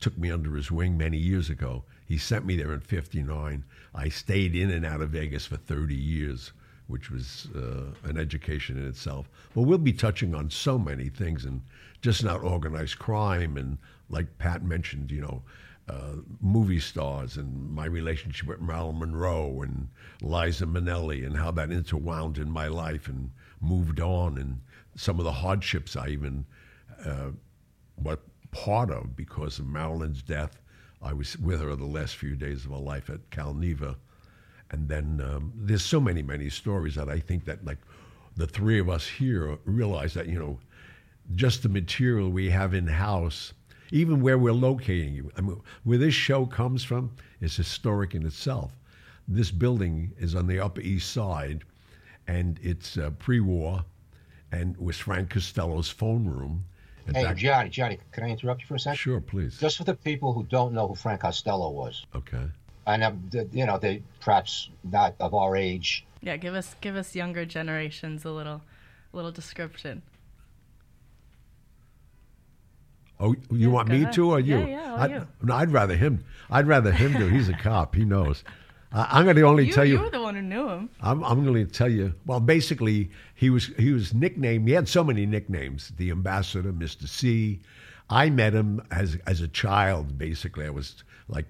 took 0.00 0.16
me 0.18 0.30
under 0.30 0.54
his 0.54 0.70
wing 0.70 0.96
many 0.96 1.16
years 1.16 1.50
ago. 1.50 1.84
He 2.06 2.18
sent 2.18 2.44
me 2.44 2.56
there 2.56 2.72
in 2.72 2.80
59. 2.80 3.64
I 3.94 4.08
stayed 4.08 4.54
in 4.54 4.70
and 4.70 4.86
out 4.86 5.00
of 5.00 5.10
Vegas 5.10 5.46
for 5.46 5.56
30 5.56 5.94
years, 5.94 6.52
which 6.86 7.10
was 7.10 7.48
uh, 7.56 8.08
an 8.08 8.16
education 8.18 8.76
in 8.76 8.86
itself. 8.86 9.28
But 9.54 9.62
we'll 9.62 9.78
be 9.78 9.92
touching 9.92 10.34
on 10.34 10.50
so 10.50 10.78
many 10.78 11.08
things 11.08 11.44
and 11.44 11.62
just 12.02 12.22
not 12.22 12.42
organized 12.42 12.98
crime 12.98 13.56
and, 13.56 13.78
like 14.08 14.38
Pat 14.38 14.62
mentioned, 14.62 15.10
you 15.10 15.20
know, 15.20 15.42
uh, 15.88 16.16
movie 16.40 16.80
stars 16.80 17.36
and 17.36 17.70
my 17.70 17.84
relationship 17.84 18.48
with 18.48 18.60
Marilyn 18.60 18.98
Monroe 18.98 19.62
and 19.62 19.88
Liza 20.20 20.66
Minnelli 20.66 21.24
and 21.24 21.36
how 21.36 21.50
that 21.52 21.70
interwound 21.70 22.38
in 22.38 22.50
my 22.50 22.66
life 22.66 23.06
and 23.08 23.30
moved 23.60 24.00
on 24.00 24.36
and 24.38 24.60
some 24.96 25.18
of 25.18 25.24
the 25.24 25.32
hardships 25.32 25.96
I 25.96 26.08
even 26.08 26.44
uh, 27.04 27.30
what 27.96 28.20
part 28.50 28.90
of 28.90 29.14
because 29.14 29.58
of 29.58 29.66
Marilyn's 29.66 30.22
death. 30.22 30.60
I 31.02 31.12
was 31.12 31.36
with 31.38 31.60
her 31.60 31.76
the 31.76 31.84
last 31.84 32.16
few 32.16 32.34
days 32.34 32.64
of 32.64 32.72
her 32.72 32.78
life 32.78 33.10
at 33.10 33.30
Cal 33.30 33.54
Neva. 33.54 33.96
And 34.70 34.88
then 34.88 35.22
um, 35.24 35.52
there's 35.54 35.84
so 35.84 36.00
many, 36.00 36.22
many 36.22 36.50
stories 36.50 36.96
that 36.96 37.08
I 37.08 37.20
think 37.20 37.44
that, 37.44 37.64
like, 37.64 37.78
the 38.36 38.46
three 38.46 38.80
of 38.80 38.88
us 38.88 39.06
here 39.06 39.58
realize 39.64 40.14
that, 40.14 40.26
you 40.26 40.38
know, 40.38 40.58
just 41.34 41.62
the 41.62 41.68
material 41.68 42.30
we 42.30 42.50
have 42.50 42.74
in 42.74 42.86
house, 42.86 43.52
even 43.90 44.20
where 44.20 44.38
we're 44.38 44.52
locating 44.52 45.14
you, 45.14 45.30
I 45.36 45.40
mean, 45.40 45.60
where 45.84 45.98
this 45.98 46.14
show 46.14 46.46
comes 46.46 46.82
from 46.84 47.12
is 47.40 47.56
historic 47.56 48.14
in 48.14 48.26
itself. 48.26 48.72
This 49.28 49.50
building 49.50 50.12
is 50.18 50.34
on 50.34 50.46
the 50.46 50.60
Upper 50.60 50.80
East 50.80 51.12
Side, 51.12 51.64
and 52.26 52.58
it's 52.62 52.96
uh, 52.96 53.10
pre 53.18 53.40
war, 53.40 53.84
and 54.52 54.76
was 54.76 54.98
Frank 54.98 55.30
Costello's 55.30 55.88
phone 55.88 56.26
room 56.26 56.64
in 57.08 57.14
hey, 57.14 57.24
fact, 57.24 57.38
Johnny, 57.38 57.70
Johnny, 57.70 57.98
can 58.10 58.24
I 58.24 58.30
interrupt 58.30 58.62
you 58.62 58.66
for 58.66 58.74
a 58.74 58.80
second? 58.80 58.96
Sure, 58.96 59.20
please. 59.20 59.58
Just 59.58 59.76
for 59.76 59.84
the 59.84 59.94
people 59.94 60.32
who 60.32 60.44
don't 60.44 60.72
know 60.72 60.88
who 60.88 60.94
Frank 60.94 61.20
Costello 61.20 61.70
was. 61.70 62.04
Okay. 62.14 62.42
And 62.86 63.02
um, 63.02 63.30
you 63.52 63.66
know, 63.66 63.78
they 63.78 64.02
perhaps 64.20 64.70
not 64.84 65.14
of 65.20 65.34
our 65.34 65.56
age. 65.56 66.04
Yeah, 66.20 66.36
give 66.36 66.54
us 66.54 66.74
give 66.80 66.96
us 66.96 67.14
younger 67.14 67.44
generations 67.44 68.24
a 68.24 68.30
little, 68.30 68.62
little 69.12 69.32
description. 69.32 70.02
Oh, 73.18 73.34
you 73.50 73.58
yeah, 73.58 73.68
want 73.68 73.88
me 73.88 74.02
ahead. 74.02 74.12
to, 74.14 74.30
or 74.30 74.40
you? 74.40 74.58
Yeah, 74.58 74.66
yeah, 74.66 74.96
I'd, 74.96 75.10
you. 75.10 75.26
No, 75.42 75.54
I'd 75.54 75.72
rather 75.72 75.96
him. 75.96 76.24
I'd 76.50 76.66
rather 76.66 76.92
him 76.92 77.14
do. 77.14 77.28
He's 77.28 77.48
a 77.48 77.54
cop. 77.54 77.94
He 77.94 78.04
knows. 78.04 78.44
I'm 78.92 79.24
going 79.24 79.36
to 79.36 79.42
only 79.42 79.66
you, 79.66 79.72
tell 79.72 79.84
you. 79.84 79.94
You 79.96 80.02
were 80.02 80.10
the 80.10 80.20
one 80.22 80.34
who 80.36 80.42
knew 80.42 80.68
him. 80.68 80.90
I'm, 81.02 81.22
I'm 81.24 81.44
going 81.44 81.66
to 81.66 81.70
tell 81.72 81.90
you. 81.90 82.14
Well, 82.24 82.40
basically, 82.40 83.10
he 83.34 83.50
was 83.50 83.66
he 83.78 83.92
was 83.92 84.14
nicknamed. 84.14 84.66
He 84.68 84.74
had 84.74 84.88
so 84.88 85.04
many 85.04 85.26
nicknames. 85.26 85.92
The 85.96 86.10
ambassador, 86.10 86.72
Mr. 86.72 87.08
C. 87.08 87.60
I 88.08 88.30
met 88.30 88.54
him 88.54 88.82
as 88.90 89.18
as 89.26 89.40
a 89.40 89.48
child. 89.48 90.16
Basically, 90.16 90.64
I 90.64 90.70
was 90.70 91.02
like 91.28 91.46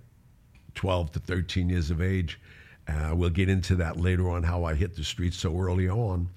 12 0.75 1.13
to 1.13 1.19
13 1.21 1.69
years 1.69 1.91
of 1.91 2.01
age. 2.01 2.41
Uh, 2.89 3.13
we'll 3.15 3.31
get 3.31 3.49
into 3.49 3.77
that 3.77 3.99
later 3.99 4.31
on. 4.31 4.43
How 4.43 4.65
I 4.65 4.75
hit 4.75 4.97
the 4.97 5.05
streets 5.05 5.37
so 5.37 5.57
early 5.59 5.89
on, 5.89 6.29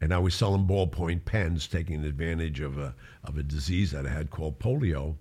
and 0.00 0.14
I 0.14 0.18
was 0.18 0.34
selling 0.34 0.66
ballpoint 0.66 1.24
pens, 1.24 1.66
taking 1.66 2.04
advantage 2.04 2.60
of 2.60 2.78
a 2.78 2.94
of 3.24 3.36
a 3.36 3.42
disease 3.42 3.92
that 3.92 4.06
I 4.06 4.10
had 4.10 4.30
called 4.30 4.58
polio. 4.58 5.16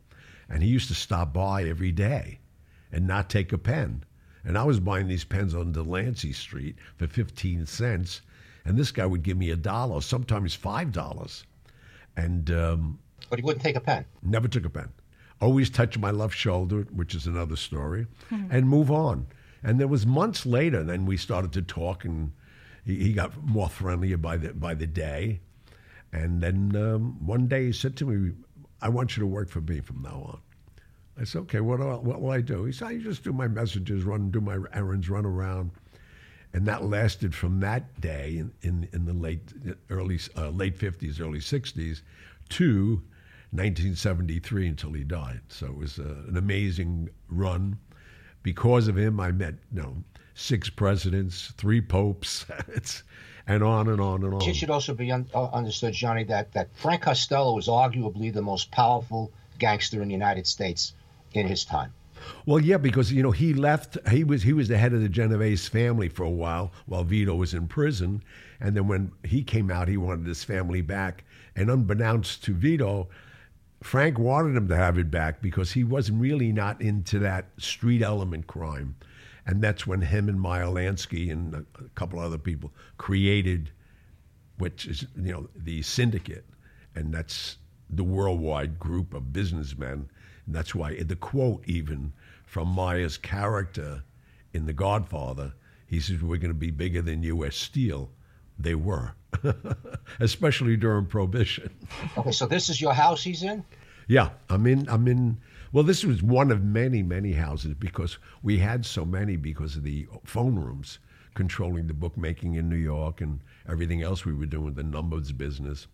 And 0.48 0.64
he 0.64 0.70
used 0.70 0.88
to 0.88 0.96
stop 0.96 1.34
by 1.34 1.64
every 1.64 1.92
day, 1.92 2.40
and 2.92 3.06
not 3.06 3.30
take 3.30 3.54
a 3.54 3.58
pen 3.58 4.04
and 4.44 4.58
I 4.58 4.64
was 4.64 4.80
buying 4.80 5.08
these 5.08 5.24
pens 5.24 5.54
on 5.54 5.72
Delancey 5.72 6.34
Street 6.34 6.76
for 6.98 7.08
15 7.08 7.66
cents. 7.66 8.22
And 8.66 8.78
this 8.78 8.92
guy 8.92 9.06
would 9.06 9.24
give 9.24 9.38
me 9.38 9.52
a 9.52 9.56
dollar, 9.56 10.02
sometimes 10.02 10.58
$5. 10.58 11.44
And. 12.16 12.52
Um, 12.52 13.00
but 13.30 13.40
he 13.40 13.46
wouldn't 13.46 13.64
take 13.64 13.76
a 13.76 13.82
pen. 13.82 14.06
Never 14.22 14.48
took 14.48 14.66
a 14.66 14.70
pen. 14.70 14.90
Always 15.42 15.70
touch 15.70 15.98
my 15.98 16.12
left 16.12 16.36
shoulder, 16.36 16.82
which 16.92 17.16
is 17.16 17.28
another 17.28 17.56
story, 17.56 18.08
mm-hmm. 18.30 18.52
and 18.52 18.68
move 18.68 18.92
on. 18.92 19.28
And 19.64 19.80
there 19.80 19.88
was 19.88 20.06
months 20.06 20.46
later, 20.46 20.84
then 20.84 21.06
we 21.06 21.18
started 21.18 21.54
to 21.54 21.62
talk, 21.62 22.04
and 22.04 22.32
he, 22.90 22.98
he 23.04 23.14
got 23.14 23.32
more 23.44 23.70
friendlier 23.70 24.18
by 24.18 24.38
the 24.38 24.54
by 24.54 24.74
the 24.74 24.88
day. 24.88 25.42
And 26.12 26.42
then 26.42 26.76
um, 26.76 27.26
one 27.26 27.48
day 27.48 27.68
he 27.68 27.72
said 27.72 27.96
to 27.98 28.06
me, 28.06 28.32
"I 28.82 28.90
want 28.90 29.16
you 29.16 29.22
to 29.22 29.28
work 29.28 29.50
for 29.50 29.62
me 29.62 29.80
from 29.82 30.02
now 30.02 30.24
on." 30.26 30.40
I 31.20 31.26
said, 31.26 31.40
okay, 31.40 31.60
what, 31.60 31.82
I- 31.82 31.96
what 31.98 32.22
will 32.22 32.32
I 32.32 32.40
do? 32.40 32.64
He 32.64 32.72
said, 32.72 32.88
I 32.88 32.98
just 32.98 33.24
do 33.26 33.34
my 33.34 33.48
messages, 33.50 34.04
run, 34.06 34.32
do 34.32 34.40
my 34.40 34.58
errands, 34.74 35.10
run 35.10 35.26
around. 35.26 35.72
And 36.54 36.66
that 36.66 36.86
lasted 36.86 37.36
from 37.36 37.60
that 37.60 38.00
day 38.00 38.38
in, 38.38 38.54
in, 38.62 38.88
in 38.94 39.06
the 39.06 39.12
late, 39.14 39.54
early, 39.90 40.18
uh, 40.38 40.50
late 40.50 40.78
50s, 40.80 41.20
early 41.20 41.40
60s 41.40 42.02
to 42.50 43.04
1973 43.52 44.68
until 44.68 44.94
he 44.94 45.04
died. 45.04 45.42
So 45.50 45.68
it 45.68 45.76
was 45.76 46.00
uh, 46.00 46.24
an 46.30 46.38
amazing 46.38 47.10
run. 47.28 47.78
Because 48.44 48.88
of 48.88 48.98
him, 48.98 49.20
I 49.20 49.32
met, 49.32 49.56
you 49.74 49.82
know, 49.82 49.96
six 50.34 50.70
presidents, 50.70 51.54
three 51.58 51.82
popes, 51.82 52.46
it's, 52.70 53.04
and 53.48 53.64
on 53.64 53.90
and 53.90 54.00
on 54.00 54.24
and 54.24 54.34
on. 54.34 54.42
It 54.42 54.56
should 54.56 54.70
also 54.70 54.94
be 54.94 55.12
un- 55.12 55.28
uh, 55.34 55.46
understood, 55.46 55.94
Johnny, 55.94 56.24
that, 56.26 56.54
that 56.54 56.70
Frank 56.76 57.02
Costello 57.02 57.56
was 57.56 57.68
arguably 57.68 58.34
the 58.34 58.42
most 58.42 58.72
powerful 58.72 59.32
gangster 59.58 60.02
in 60.02 60.08
the 60.08 60.14
United 60.14 60.48
States 60.48 60.94
in 61.34 61.48
his 61.48 61.66
time. 61.66 61.94
Well, 62.46 62.60
yeah, 62.60 62.78
because 62.78 63.12
you 63.12 63.24
know 63.24 63.32
he 63.32 63.54
left. 63.54 63.98
He 64.10 64.24
was 64.24 64.44
he 64.44 64.52
was 64.52 64.68
the 64.68 64.78
head 64.78 64.94
of 64.94 65.02
the 65.02 65.10
Genovese 65.10 65.68
family 65.68 66.10
for 66.10 66.24
a 66.24 66.30
while 66.30 66.72
while 66.86 67.04
Vito 67.04 67.36
was 67.36 67.54
in 67.54 67.68
prison, 67.68 68.22
and 68.60 68.76
then 68.76 68.88
when 68.88 69.12
he 69.24 69.42
came 69.42 69.72
out, 69.72 69.88
he 69.88 69.98
wanted 69.98 70.28
his 70.28 70.44
family 70.44 70.82
back. 70.82 71.24
And 71.56 71.70
unbeknownst 71.70 72.44
to 72.46 72.54
Vito, 72.54 73.10
Frank 73.82 74.20
wanted 74.20 74.56
him 74.56 74.68
to 74.68 74.76
have 74.76 74.98
it 74.98 75.10
back 75.10 75.42
because 75.42 75.72
he 75.72 75.84
wasn't 75.84 76.22
really 76.22 76.52
not 76.52 76.82
into 76.82 77.20
that 77.20 77.50
street 77.58 78.02
element 78.02 78.48
crime, 78.48 78.96
and 79.46 79.62
that's 79.62 79.88
when 79.88 80.02
him 80.02 80.28
and 80.30 80.40
Meyer 80.40 80.66
Lansky 80.66 81.32
and 81.32 81.54
a 81.56 81.66
a 81.80 81.90
couple 81.96 82.20
other 82.20 82.38
people 82.38 82.72
created, 82.98 83.72
which 84.58 84.86
is 84.86 85.06
you 85.16 85.32
know 85.32 85.50
the 85.56 85.82
syndicate, 85.82 86.46
and 86.96 87.14
that's 87.14 87.58
the 87.90 88.04
worldwide 88.04 88.80
group 88.80 89.14
of 89.14 89.34
businessmen. 89.34 90.10
And 90.46 90.56
that's 90.56 90.76
why 90.76 91.02
the 91.02 91.16
quote, 91.16 91.64
even 91.68 92.14
from 92.46 92.68
Meyer's 92.68 93.18
character 93.18 94.04
in 94.54 94.66
The 94.66 94.74
Godfather, 94.74 95.54
he 95.86 96.00
says, 96.00 96.22
We're 96.22 96.38
going 96.38 96.50
to 96.52 96.54
be 96.54 96.72
bigger 96.72 97.02
than 97.02 97.24
U.S. 97.24 97.56
Steel. 97.56 98.12
They 98.60 98.76
were, 98.76 99.14
especially 100.20 100.76
during 100.76 101.06
Prohibition. 101.06 101.70
Okay, 102.18 102.32
so 102.32 102.46
this 102.46 102.70
is 102.70 102.82
your 102.82 102.94
house 102.94 103.24
he's 103.24 103.44
in? 103.44 103.64
Yeah, 104.08 104.30
I'm 104.50 104.68
in. 104.68 104.88
I'm 104.90 105.08
in. 105.08 105.38
Well, 105.72 105.84
this 105.84 106.04
was 106.04 106.22
one 106.22 106.52
of 106.52 106.64
many, 106.64 107.04
many 107.04 107.32
houses 107.32 107.74
because 107.76 108.18
we 108.44 108.58
had 108.58 108.86
so 108.86 109.06
many 109.06 109.38
because 109.38 109.76
of 109.76 109.84
the 109.84 110.08
phone 110.26 110.56
rooms 110.56 111.00
controlling 111.36 111.88
the 111.88 111.94
bookmaking 111.94 112.56
in 112.56 112.68
New 112.68 112.76
York 112.76 113.22
and 113.22 113.40
everything 113.68 114.02
else 114.02 114.26
we 114.26 114.34
were 114.34 114.48
doing, 114.48 114.66
with 114.66 114.76
the 114.76 114.84
numbers 114.84 115.32
business. 115.32 115.88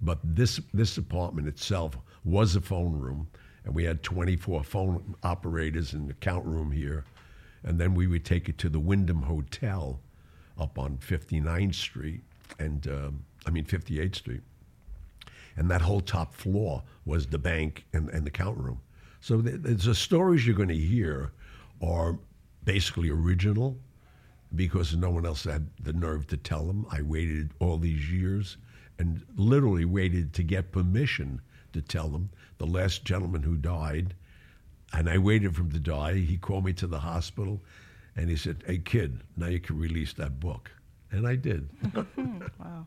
But 0.00 0.18
this 0.24 0.60
this 0.72 0.96
apartment 0.98 1.46
itself 1.46 1.98
was 2.24 2.56
a 2.56 2.60
phone 2.60 2.98
room, 2.98 3.28
and 3.64 3.74
we 3.74 3.84
had 3.84 4.02
24 4.02 4.64
phone 4.64 5.14
operators 5.22 5.94
in 5.94 6.08
the 6.08 6.14
count 6.14 6.46
room 6.46 6.70
here, 6.72 7.04
and 7.62 7.78
then 7.78 7.94
we 7.94 8.06
would 8.06 8.24
take 8.24 8.48
it 8.48 8.58
to 8.58 8.68
the 8.68 8.80
Wyndham 8.80 9.22
Hotel 9.22 10.00
up 10.58 10.78
on 10.78 10.98
59th 10.98 11.74
Street 11.74 12.22
and 12.58 12.86
um, 12.88 13.24
I 13.46 13.50
mean 13.50 13.64
58th 13.64 14.16
Street 14.16 14.42
and 15.58 15.68
that 15.70 15.82
whole 15.82 16.00
top 16.00 16.32
floor 16.32 16.84
was 17.04 17.26
the 17.26 17.38
bank 17.38 17.84
and, 17.92 18.08
and 18.10 18.24
the 18.24 18.30
count 18.30 18.56
room. 18.56 18.80
So 19.20 19.40
the, 19.40 19.58
the, 19.58 19.94
stories 19.94 20.46
you're 20.46 20.54
going 20.54 20.68
to 20.68 20.76
hear 20.76 21.32
are 21.82 22.16
basically 22.64 23.10
original 23.10 23.76
because 24.54 24.94
no 24.94 25.10
one 25.10 25.26
else 25.26 25.42
had 25.42 25.68
the 25.82 25.92
nerve 25.92 26.28
to 26.28 26.36
tell 26.36 26.64
them. 26.64 26.86
I 26.92 27.02
waited 27.02 27.50
all 27.58 27.76
these 27.76 28.08
years 28.08 28.56
and 29.00 29.24
literally 29.34 29.84
waited 29.84 30.32
to 30.34 30.44
get 30.44 30.70
permission 30.70 31.40
to 31.72 31.82
tell 31.82 32.08
them. 32.08 32.30
The 32.58 32.66
last 32.66 33.04
gentleman 33.04 33.42
who 33.42 33.56
died, 33.56 34.14
and 34.92 35.10
I 35.10 35.18
waited 35.18 35.56
for 35.56 35.62
him 35.62 35.72
to 35.72 35.80
die. 35.80 36.14
He 36.14 36.36
called 36.36 36.64
me 36.64 36.72
to 36.74 36.86
the 36.86 37.00
hospital 37.00 37.60
and 38.18 38.28
he 38.28 38.36
said, 38.36 38.62
Hey, 38.66 38.78
kid, 38.78 39.20
now 39.36 39.46
you 39.46 39.60
can 39.60 39.78
release 39.78 40.12
that 40.14 40.40
book. 40.40 40.70
And 41.10 41.26
I 41.26 41.36
did. 41.36 41.68
Wow. 42.58 42.86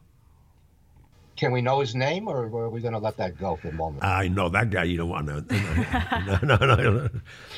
Can 1.38 1.54
we 1.54 1.62
know 1.62 1.80
his 1.80 1.96
name, 1.96 2.28
or 2.28 2.44
are 2.44 2.70
we 2.70 2.82
going 2.82 2.94
to 2.94 3.00
let 3.00 3.18
that 3.18 3.40
go 3.40 3.56
for 3.56 3.70
a 3.70 3.74
moment? 3.74 4.04
I 4.04 4.28
know 4.28 4.50
that 4.50 4.70
guy 4.70 4.84
you 4.84 4.98
don't 4.98 5.10
want 5.10 5.28
to. 5.28 5.42
No, 6.44 6.56
no, 6.56 6.76
no, 6.76 6.76
no. 6.76 7.10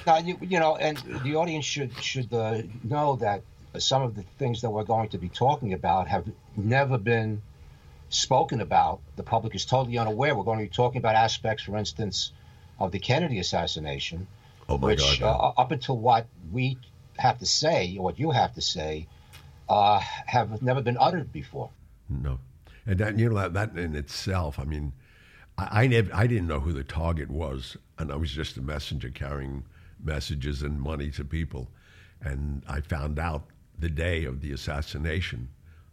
Now, 0.08 0.18
you, 0.20 0.38
you 0.42 0.60
know, 0.60 0.78
and 0.78 0.98
the 1.24 1.36
audience 1.36 1.66
should 1.66 1.92
should 2.02 2.32
uh, 2.34 2.62
know 2.84 3.18
that 3.18 3.42
some 3.80 4.02
of 4.04 4.16
the 4.16 4.24
things 4.40 4.62
that 4.62 4.70
we're 4.70 4.86
going 4.86 5.10
to 5.10 5.18
be 5.18 5.28
talking 5.28 5.74
about 5.74 6.08
have 6.08 6.26
never 6.56 6.98
been 6.98 7.42
spoken 8.10 8.62
about. 8.62 9.02
The 9.18 9.24
public 9.24 9.54
is 9.56 9.66
totally 9.66 9.98
unaware. 9.98 10.34
We're 10.36 10.44
going 10.46 10.60
to 10.60 10.66
be 10.66 10.70
talking 10.70 11.00
about 11.00 11.16
aspects, 11.16 11.64
for 11.64 11.76
instance, 11.76 12.32
of 12.80 12.92
the 12.92 13.00
Kennedy 13.00 13.40
assassination, 13.40 14.28
Oh 14.70 14.78
my 14.78 14.90
which 14.90 15.20
God. 15.20 15.56
uh, 15.58 15.62
up 15.62 15.72
until 15.72 15.98
what 15.98 16.28
we 16.54 16.78
have 17.18 17.40
to 17.40 17.46
say, 17.46 17.96
what 17.96 18.20
you 18.20 18.32
have 18.32 18.54
to 18.56 18.62
say, 18.62 19.08
uh, 19.70 20.00
have 20.00 20.62
never 20.62 20.82
been 20.82 20.98
uttered 21.00 21.32
before. 21.32 21.70
No, 22.10 22.40
and 22.86 23.00
that 23.00 23.18
you 23.18 23.30
know 23.30 23.36
that, 23.36 23.54
that 23.54 23.78
in 23.78 23.96
itself. 23.96 24.60
I 24.60 24.64
mean, 24.64 24.94
I 25.58 25.84
I, 25.84 25.88
never, 25.88 26.14
I 26.14 26.28
didn't 26.28 26.48
know 26.48 26.60
who 26.60 26.74
the 26.74 26.84
target 26.84 27.30
was, 27.30 27.78
and 27.98 28.12
I 28.12 28.16
was 28.16 28.32
just 28.32 28.58
a 28.58 28.62
messenger 28.62 29.10
carrying 29.10 29.64
messages 30.04 30.62
and 30.64 30.80
money 30.80 31.10
to 31.12 31.24
people, 31.24 31.70
and 32.22 32.64
I 32.68 32.82
found 32.82 33.20
out 33.20 33.46
the 33.80 33.90
day 33.90 34.26
of 34.26 34.42
the 34.42 34.52
assassination, 34.52 35.50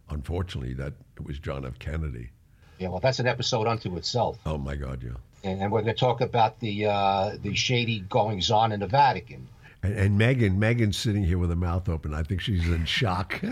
unfortunately, 0.09 0.73
that 0.75 0.93
it 1.15 1.25
was 1.25 1.39
John 1.39 1.65
F. 1.65 1.79
Kennedy. 1.79 2.29
Yeah, 2.77 2.89
well, 2.89 2.99
that's 2.99 3.19
an 3.19 3.27
episode 3.27 3.67
unto 3.67 3.95
itself. 3.97 4.39
Oh 4.45 4.57
my 4.57 4.75
God, 4.75 5.03
yeah. 5.03 5.11
And, 5.43 5.61
and 5.61 5.71
we're 5.71 5.81
going 5.81 5.93
to 5.93 5.99
talk 5.99 6.21
about 6.21 6.59
the 6.59 6.85
uh, 6.87 7.37
the 7.41 7.55
shady 7.55 7.99
goings 8.01 8.51
on 8.51 8.71
in 8.71 8.79
the 8.79 8.87
Vatican. 8.87 9.47
And, 9.83 9.97
and 9.97 10.17
Megan, 10.17 10.59
Megan's 10.59 10.97
sitting 10.97 11.23
here 11.23 11.37
with 11.37 11.49
her 11.49 11.55
mouth 11.55 11.89
open. 11.89 12.13
I 12.13 12.23
think 12.23 12.41
she's 12.41 12.67
in 12.67 12.85
shock. 12.85 13.41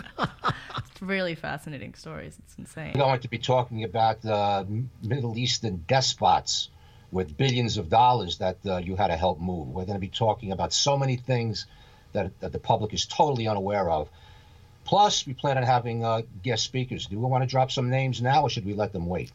It's 1.00 1.02
really 1.02 1.36
fascinating 1.36 1.94
stories. 1.94 2.38
It's 2.40 2.56
insane. 2.58 2.92
We're 2.94 3.00
going 3.06 3.22
to 3.22 3.30
be 3.30 3.38
talking 3.38 3.86
about 3.86 4.26
uh, 4.26 4.66
Middle 5.02 5.38
Eastern 5.38 5.86
despots 5.88 6.68
with 7.10 7.38
billions 7.38 7.78
of 7.78 7.88
dollars 7.88 8.40
that 8.40 8.58
uh, 8.66 8.78
you 8.78 8.98
had 8.98 9.08
to 9.08 9.16
help 9.16 9.40
move. 9.40 9.70
We're 9.70 9.86
going 9.86 9.96
to 9.96 10.02
be 10.02 10.10
talking 10.10 10.52
about 10.52 10.74
so 10.74 10.98
many 10.98 11.16
things 11.16 11.68
that, 12.12 12.38
that 12.42 12.52
the 12.52 12.60
public 12.60 12.94
is 12.94 13.06
totally 13.06 13.48
unaware 13.48 13.90
of. 13.90 14.10
Plus, 14.84 15.26
we 15.26 15.34
plan 15.34 15.58
on 15.58 15.64
having 15.64 16.04
uh, 16.04 16.24
guest 16.44 16.66
speakers. 16.66 17.06
Do 17.06 17.18
we 17.18 17.26
want 17.26 17.44
to 17.44 17.50
drop 17.50 17.72
some 17.72 17.90
names 17.90 18.22
now, 18.22 18.44
or 18.44 18.50
should 18.50 18.66
we 18.66 18.74
let 18.74 18.92
them 18.92 19.06
wait? 19.06 19.32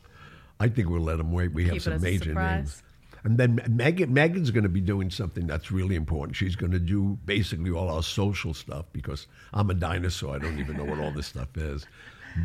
I 0.61 0.69
think 0.69 0.91
we'll 0.91 1.01
let 1.01 1.17
them 1.17 1.33
wait. 1.33 1.53
We 1.53 1.65
have 1.65 1.73
Keep 1.73 1.81
it 1.81 1.85
some 1.85 2.03
major 2.03 2.35
names. 2.35 2.83
And 3.25 3.39
then 3.39 3.59
Megan, 3.71 4.13
Megan's 4.13 4.51
going 4.51 4.65
to 4.65 4.69
be 4.69 4.83
doing 4.83 5.11
something 5.11 5.47
that's 5.47 5.71
really 5.71 5.97
important. 5.97 6.37
She's 6.37 6.57
going 6.57 6.73
to 6.73 6.79
do 6.79 7.19
basically 7.25 7.71
all 7.71 7.89
our 7.89 8.03
social 8.03 8.53
stuff 8.53 8.85
because 8.93 9.27
I'm 9.55 9.71
a 9.71 9.75
dinosaur. 9.75 10.37
I 10.37 10.39
don't 10.39 10.59
even 10.59 10.77
know 10.77 10.85
what 10.85 11.01
all 11.01 11.11
this 11.11 11.29
stuff 11.29 11.57
is. 11.57 11.87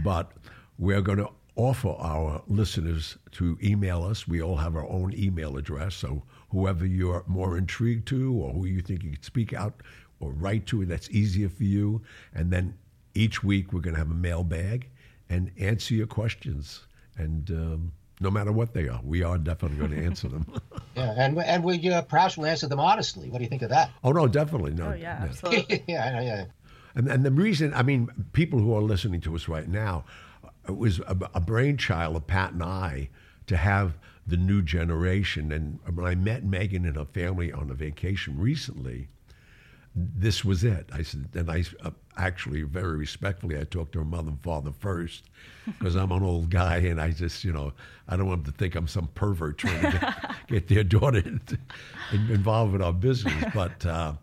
But 0.04 0.32
we're 0.78 1.02
going 1.02 1.18
to 1.18 1.30
offer 1.58 1.90
our 1.90 2.42
listeners 2.48 3.18
to 3.32 3.58
email 3.62 4.04
us. 4.06 4.26
We 4.26 4.42
all 4.42 4.56
have 4.56 4.78
our 4.78 4.88
own 4.88 5.14
email 5.14 5.58
address. 5.58 5.96
So 5.96 6.24
whoever 6.52 6.86
you're 6.86 7.26
more 7.28 7.58
intrigued 7.58 8.08
to 8.10 8.34
or 8.34 8.54
who 8.54 8.66
you 8.66 8.82
think 8.82 9.04
you 9.04 9.12
could 9.12 9.26
speak 9.26 9.52
out 9.52 9.82
or 10.22 10.32
write 10.32 10.66
to, 10.68 10.86
that's 10.86 11.10
easier 11.10 11.50
for 11.50 11.64
you. 11.64 12.02
And 12.34 12.52
then 12.52 12.78
each 13.14 13.44
week 13.44 13.74
we're 13.74 13.82
going 13.82 13.96
to 13.96 14.00
have 14.00 14.12
a 14.12 14.14
mailbag 14.14 14.90
and 15.30 15.52
answer 15.58 15.94
your 15.94 16.08
questions. 16.08 16.86
And 17.18 17.50
um, 17.52 17.92
no 18.20 18.30
matter 18.30 18.52
what 18.52 18.74
they 18.74 18.88
are, 18.88 19.00
we 19.04 19.24
are 19.24 19.38
definitely 19.38 19.78
going 19.78 19.92
to 20.00 20.04
answer 20.06 20.28
them. 20.28 20.46
Yeah, 20.96 21.14
and 21.18 21.36
we- 21.36 21.44
and 21.44 21.64
we 21.64 21.90
uh, 21.90 22.02
perhaps 22.02 22.38
will 22.38 22.46
answer 22.46 22.68
them 22.68 22.80
honestly. 22.80 23.30
What 23.30 23.38
do 23.40 23.44
you 23.44 23.50
think 23.50 23.62
of 23.62 23.70
that? 23.70 23.92
oh 24.04 24.12
no, 24.12 24.28
definitely 24.28 24.74
no. 24.74 24.90
Oh 24.92 24.94
yeah, 24.94 25.20
absolutely. 25.30 25.84
yeah, 25.88 26.22
yeah. 26.22 26.46
And, 26.96 27.08
and 27.08 27.24
the 27.24 27.32
reason, 27.32 27.74
I 27.74 27.84
mean, 27.84 28.10
people 28.34 28.60
who 28.60 28.74
are 28.76 28.82
listening 28.82 29.22
to 29.22 29.36
us 29.36 29.48
right 29.48 29.68
now, 29.68 30.06
it 30.68 30.76
was 30.76 31.00
a, 31.00 31.16
a 31.36 31.40
brainchild 31.40 32.16
of 32.16 32.26
Pat 32.28 32.54
and 32.54 32.64
I 32.64 33.10
to 33.48 33.56
have 33.58 33.98
the 34.26 34.38
new 34.38 34.62
generation. 34.62 35.52
And 35.52 35.80
when 35.96 36.06
I 36.06 36.16
met 36.16 36.44
Megan 36.44 36.86
and 36.86 36.96
her 36.98 37.06
family 37.06 37.52
on 37.54 37.70
a 37.70 37.74
vacation 37.76 38.40
recently, 38.40 39.08
this 39.96 40.44
was 40.44 40.64
it. 40.64 40.90
I 40.92 41.04
said, 41.04 41.30
and 41.34 41.50
I 41.50 41.64
uh, 41.84 41.92
actually 42.20 42.62
very 42.64 42.98
respectfully, 42.98 43.58
I 43.58 43.64
talked 43.64 43.94
to 43.94 44.00
her 44.00 44.06
mother 44.06 44.30
and 44.30 44.42
father 44.42 44.72
first 44.72 45.24
because 45.66 45.96
I'm 45.96 46.12
an 46.12 46.24
old 46.24 46.50
guy 46.50 46.78
and 46.78 47.02
I 47.02 47.12
just, 47.12 47.44
you 47.44 47.52
know, 47.52 47.74
I 48.08 48.18
don't 48.18 48.28
want 48.28 48.44
them 48.44 48.54
to 48.54 48.58
think 48.58 48.76
I'm 48.76 48.88
some 48.88 49.08
pervert 49.16 49.58
trying 49.58 49.92
to 49.92 49.92
get, 49.92 50.36
get 50.48 50.68
their 50.68 50.84
daughter 50.84 51.24
involved 52.12 52.76
in 52.76 52.82
our 52.82 52.94
business. 52.94 53.34
But 53.54 53.86
uh, 53.86 54.14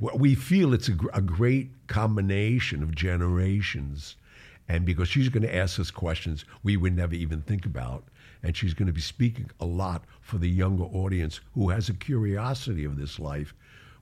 we 0.00 0.34
feel 0.34 0.74
it's 0.74 0.88
a, 0.88 0.96
a 1.12 1.20
great 1.20 1.70
combination 1.86 2.82
of 2.82 2.94
generations. 2.94 4.16
And 4.68 4.84
because 4.84 5.08
she's 5.08 5.28
going 5.28 5.42
to 5.42 5.54
ask 5.54 5.78
us 5.78 5.90
questions 5.90 6.44
we 6.62 6.76
would 6.76 6.96
never 6.96 7.14
even 7.14 7.42
think 7.42 7.66
about. 7.66 8.04
And 8.42 8.56
she's 8.56 8.74
going 8.74 8.86
to 8.86 8.92
be 8.92 9.00
speaking 9.00 9.50
a 9.60 9.64
lot 9.64 10.04
for 10.20 10.38
the 10.38 10.48
younger 10.48 10.84
audience 10.84 11.40
who 11.54 11.70
has 11.70 11.88
a 11.88 11.94
curiosity 11.94 12.84
of 12.84 12.96
this 12.96 13.18
life 13.18 13.54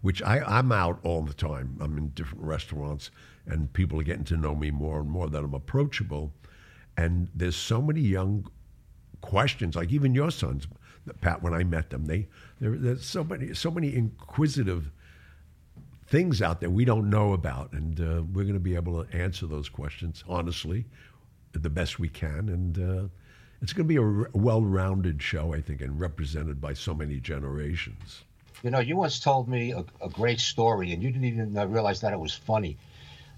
which 0.02 0.20
I, 0.22 0.40
I'm 0.40 0.70
out 0.70 0.98
all 1.04 1.22
the 1.22 1.32
time. 1.32 1.76
I'm 1.80 1.96
in 1.96 2.08
different 2.08 2.44
restaurants, 2.44 3.10
and 3.46 3.72
people 3.72 4.00
are 4.00 4.04
getting 4.04 4.24
to 4.24 4.36
know 4.36 4.54
me 4.54 4.70
more 4.70 5.00
and 5.00 5.10
more 5.10 5.28
that 5.28 5.42
I'm 5.42 5.54
approachable. 5.54 6.32
And 6.96 7.28
there's 7.34 7.56
so 7.56 7.80
many 7.82 8.00
young 8.00 8.46
questions, 9.20 9.76
like 9.76 9.90
even 9.92 10.14
your 10.14 10.30
sons, 10.30 10.66
Pat, 11.20 11.42
when 11.42 11.54
I 11.54 11.64
met 11.64 11.90
them, 11.90 12.06
they 12.06 12.28
there, 12.60 12.76
there's 12.76 13.04
so 13.04 13.24
many 13.24 13.54
so 13.54 13.70
many 13.70 13.94
inquisitive 13.94 14.90
things 16.06 16.42
out 16.42 16.60
there 16.60 16.70
we 16.70 16.84
don't 16.84 17.08
know 17.08 17.32
about, 17.32 17.72
and 17.72 18.00
uh, 18.00 18.22
we're 18.32 18.44
going 18.44 18.54
to 18.54 18.60
be 18.60 18.74
able 18.74 19.02
to 19.02 19.16
answer 19.16 19.46
those 19.46 19.68
questions 19.68 20.22
honestly, 20.28 20.84
the 21.52 21.70
best 21.70 21.98
we 21.98 22.08
can, 22.08 22.48
and 22.50 22.78
uh, 22.78 23.08
it's 23.62 23.72
going 23.72 23.88
to 23.88 23.88
be 23.88 23.96
a 23.96 24.38
well-rounded 24.38 25.22
show, 25.22 25.54
I 25.54 25.60
think, 25.60 25.80
and 25.80 25.98
represented 25.98 26.60
by 26.60 26.74
so 26.74 26.94
many 26.94 27.18
generations. 27.18 28.22
You 28.62 28.70
know, 28.70 28.80
you 28.80 28.96
once 28.96 29.18
told 29.18 29.48
me 29.48 29.72
a, 29.72 29.84
a 30.00 30.08
great 30.08 30.38
story, 30.38 30.92
and 30.92 31.02
you 31.02 31.10
didn't 31.10 31.26
even 31.26 31.56
uh, 31.56 31.66
realize 31.66 32.00
that 32.02 32.12
it 32.12 32.20
was 32.20 32.34
funny. 32.34 32.76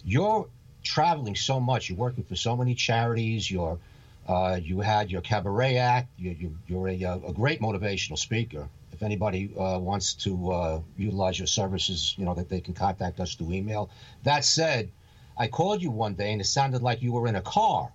You're 0.05 0.49
traveling 0.83 1.35
so 1.35 1.61
much. 1.61 1.89
You're 1.89 1.99
working 1.99 2.25
for 2.25 2.37
so 2.37 2.57
many 2.57 2.75
charities. 2.75 3.51
You're 3.51 3.79
uh, 4.27 4.59
you 4.63 4.81
had 4.81 5.11
your 5.11 5.21
cabaret 5.21 5.77
act. 5.77 6.09
You, 6.19 6.57
you, 6.67 6.83
are 6.83 6.89
a, 6.89 7.29
a, 7.29 7.33
great 7.33 7.61
motivational 7.61 8.17
speaker. 8.17 8.69
If 8.91 9.03
anybody 9.03 9.55
uh, 9.55 9.79
wants 9.79 10.15
to 10.25 10.51
uh, 10.51 10.81
utilize 10.97 11.39
your 11.39 11.47
services, 11.47 12.15
you 12.17 12.25
know 12.25 12.35
that 12.35 12.49
they 12.49 12.61
can 12.61 12.73
contact 12.73 13.21
us 13.21 13.35
through 13.35 13.53
email. 13.53 13.91
That 14.23 14.45
said, 14.45 14.91
I 15.37 15.49
called 15.49 15.83
you 15.83 15.91
one 15.91 16.15
day 16.15 16.33
and 16.33 16.41
it 16.41 16.45
sounded 16.45 16.81
like 16.81 17.03
you 17.03 17.13
were 17.13 17.27
in 17.27 17.35
a 17.35 17.43
car. 17.43 17.93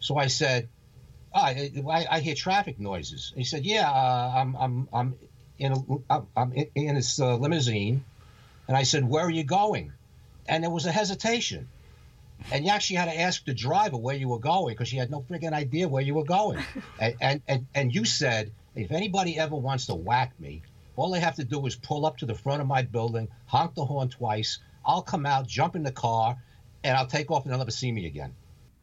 So 0.00 0.18
I 0.18 0.26
said, 0.26 0.68
oh, 1.34 1.40
I, 1.40 2.06
I, 2.10 2.20
hear 2.20 2.34
traffic 2.34 2.78
noises. 2.78 3.32
he 3.34 3.44
said, 3.44 3.64
Yeah, 3.64 3.88
uh, 3.88 4.32
I'm 4.36 4.56
I'm 4.56 4.88
I'm 4.92 5.14
in 5.58 5.72
a, 6.10 6.22
I'm 6.36 6.52
in, 6.52 6.68
in 6.74 6.94
this 6.96 7.20
uh, 7.20 7.36
limousine, 7.36 8.04
and 8.68 8.76
I 8.76 8.82
said, 8.82 9.08
"Where 9.08 9.24
are 9.24 9.30
you 9.30 9.44
going?" 9.44 9.92
And 10.46 10.62
there 10.62 10.70
was 10.70 10.86
a 10.86 10.92
hesitation, 10.92 11.68
and 12.52 12.64
you 12.64 12.70
actually 12.70 12.96
had 12.96 13.06
to 13.06 13.20
ask 13.20 13.44
the 13.44 13.54
driver 13.54 13.96
where 13.96 14.16
you 14.16 14.28
were 14.28 14.38
going 14.38 14.74
because 14.74 14.88
she 14.88 14.96
had 14.96 15.10
no 15.10 15.20
freaking 15.20 15.52
idea 15.52 15.88
where 15.88 16.02
you 16.02 16.14
were 16.14 16.24
going. 16.24 16.62
and, 17.00 17.14
and 17.20 17.42
and 17.48 17.66
and 17.74 17.94
you 17.94 18.04
said, 18.04 18.52
"If 18.74 18.92
anybody 18.92 19.38
ever 19.38 19.56
wants 19.56 19.86
to 19.86 19.94
whack 19.94 20.38
me, 20.38 20.62
all 20.96 21.10
they 21.10 21.20
have 21.20 21.36
to 21.36 21.44
do 21.44 21.64
is 21.66 21.76
pull 21.76 22.06
up 22.06 22.18
to 22.18 22.26
the 22.26 22.34
front 22.34 22.60
of 22.60 22.66
my 22.66 22.82
building, 22.82 23.28
honk 23.46 23.74
the 23.74 23.84
horn 23.84 24.08
twice. 24.08 24.58
I'll 24.84 25.02
come 25.02 25.24
out, 25.24 25.46
jump 25.46 25.76
in 25.76 25.82
the 25.82 25.92
car, 25.92 26.36
and 26.82 26.96
I'll 26.96 27.06
take 27.06 27.30
off, 27.30 27.44
and 27.44 27.52
they'll 27.52 27.58
never 27.58 27.70
see 27.70 27.90
me 27.90 28.06
again." 28.06 28.34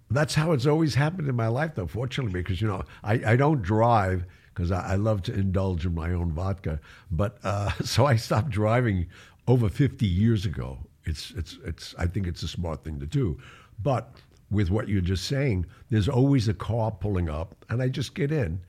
That's 0.09 0.35
how 0.35 0.51
it's 0.51 0.65
always 0.65 0.95
happened 0.95 1.29
in 1.29 1.35
my 1.35 1.47
life, 1.47 1.75
though. 1.75 1.87
Fortunately, 1.87 2.41
because 2.41 2.61
you 2.61 2.67
know 2.67 2.83
I, 3.03 3.13
I 3.25 3.35
don't 3.35 3.61
drive 3.61 4.25
because 4.53 4.71
I, 4.71 4.93
I, 4.93 4.95
love 4.95 5.23
to 5.23 5.33
indulge 5.33 5.85
in 5.85 5.95
my 5.95 6.11
own 6.11 6.33
vodka. 6.33 6.79
But 7.09 7.37
uh, 7.43 7.71
so 7.83 8.05
I 8.05 8.17
stopped 8.17 8.49
driving 8.49 9.07
over 9.47 9.69
50 9.69 10.05
years 10.05 10.45
ago. 10.45 10.79
It's, 11.11 11.31
it's, 11.31 11.59
it's, 11.65 11.93
I 11.97 12.07
think 12.07 12.25
it's 12.25 12.41
a 12.41 12.47
smart 12.47 12.85
thing 12.85 12.97
to 13.01 13.05
do. 13.05 13.37
But 13.83 14.15
with 14.49 14.69
what 14.71 14.87
you're 14.87 15.01
just 15.01 15.25
saying, 15.25 15.65
there's 15.89 16.07
always 16.07 16.47
a 16.47 16.53
car 16.53 16.89
pulling 16.89 17.29
up, 17.29 17.53
and 17.69 17.81
I 17.81 17.89
just 17.89 18.15
get 18.15 18.31
in. 18.31 18.61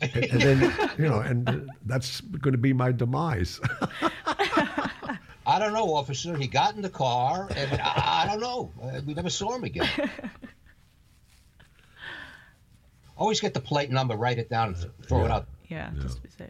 and, 0.00 0.16
and 0.16 0.40
then, 0.40 0.90
you 0.98 1.06
know, 1.06 1.20
and 1.20 1.68
that's 1.84 2.22
going 2.22 2.52
to 2.52 2.58
be 2.58 2.72
my 2.72 2.92
demise. 2.92 3.60
I 5.46 5.58
don't 5.58 5.74
know, 5.74 5.92
officer. 5.94 6.34
He 6.34 6.46
got 6.46 6.76
in 6.76 6.82
the 6.82 6.88
car, 6.88 7.46
and 7.54 7.78
I, 7.78 8.22
I 8.22 8.26
don't 8.26 8.40
know. 8.40 8.72
Uh, 8.82 9.02
we 9.06 9.12
never 9.12 9.28
saw 9.28 9.54
him 9.54 9.64
again. 9.64 9.88
Always 13.18 13.38
get 13.38 13.52
the 13.52 13.60
plate 13.60 13.90
number, 13.90 14.16
write 14.16 14.38
it 14.38 14.48
down, 14.48 14.68
and 14.68 14.76
throw 15.06 15.18
yeah. 15.18 15.24
it 15.24 15.30
out. 15.30 15.46
Yeah, 15.68 15.90
yeah, 15.94 16.02
just 16.02 16.16
to 16.16 16.22
be 16.22 16.30
safe. 16.30 16.48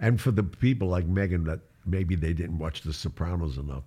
And 0.00 0.20
for 0.20 0.32
the 0.32 0.42
people 0.42 0.88
like 0.88 1.06
Megan 1.06 1.44
that 1.44 1.60
maybe 1.86 2.16
they 2.16 2.32
didn't 2.32 2.58
watch 2.58 2.82
The 2.82 2.92
Sopranos 2.92 3.58
enough, 3.58 3.84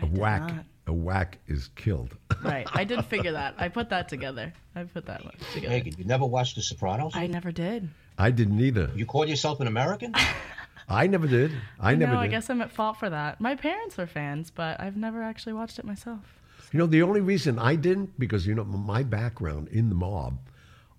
a 0.00 0.06
whack, 0.06 0.42
not. 0.42 0.64
a 0.86 0.92
whack 0.92 1.38
is 1.46 1.70
killed. 1.76 2.16
right, 2.44 2.66
I 2.72 2.84
did 2.84 3.04
figure 3.06 3.32
that. 3.32 3.54
I 3.58 3.68
put 3.68 3.88
that 3.90 4.08
together. 4.08 4.52
I 4.74 4.84
put 4.84 5.06
that 5.06 5.22
together. 5.52 5.74
Megan, 5.74 5.94
you 5.98 6.04
never 6.04 6.24
watched 6.26 6.56
The 6.56 6.62
Sopranos? 6.62 7.12
I 7.14 7.26
never 7.26 7.52
did. 7.52 7.88
I 8.18 8.30
didn't 8.30 8.60
either. 8.60 8.90
You 8.94 9.06
called 9.06 9.28
yourself 9.28 9.60
an 9.60 9.66
American? 9.66 10.14
I 10.88 11.06
never 11.06 11.26
did. 11.26 11.52
I 11.80 11.94
never 11.94 12.12
no, 12.12 12.20
did. 12.20 12.24
I 12.24 12.28
guess 12.28 12.50
I'm 12.50 12.60
at 12.60 12.70
fault 12.70 12.98
for 12.98 13.08
that. 13.08 13.40
My 13.40 13.54
parents 13.54 13.96
were 13.96 14.06
fans, 14.06 14.50
but 14.50 14.80
I've 14.80 14.96
never 14.96 15.22
actually 15.22 15.54
watched 15.54 15.78
it 15.78 15.84
myself. 15.84 16.40
You 16.72 16.78
know, 16.78 16.86
the 16.86 17.02
only 17.02 17.20
reason 17.20 17.58
I 17.58 17.76
didn't 17.76 18.18
because 18.18 18.46
you 18.46 18.54
know 18.54 18.64
my 18.64 19.02
background 19.02 19.68
in 19.68 19.88
the 19.88 19.94
mob 19.94 20.38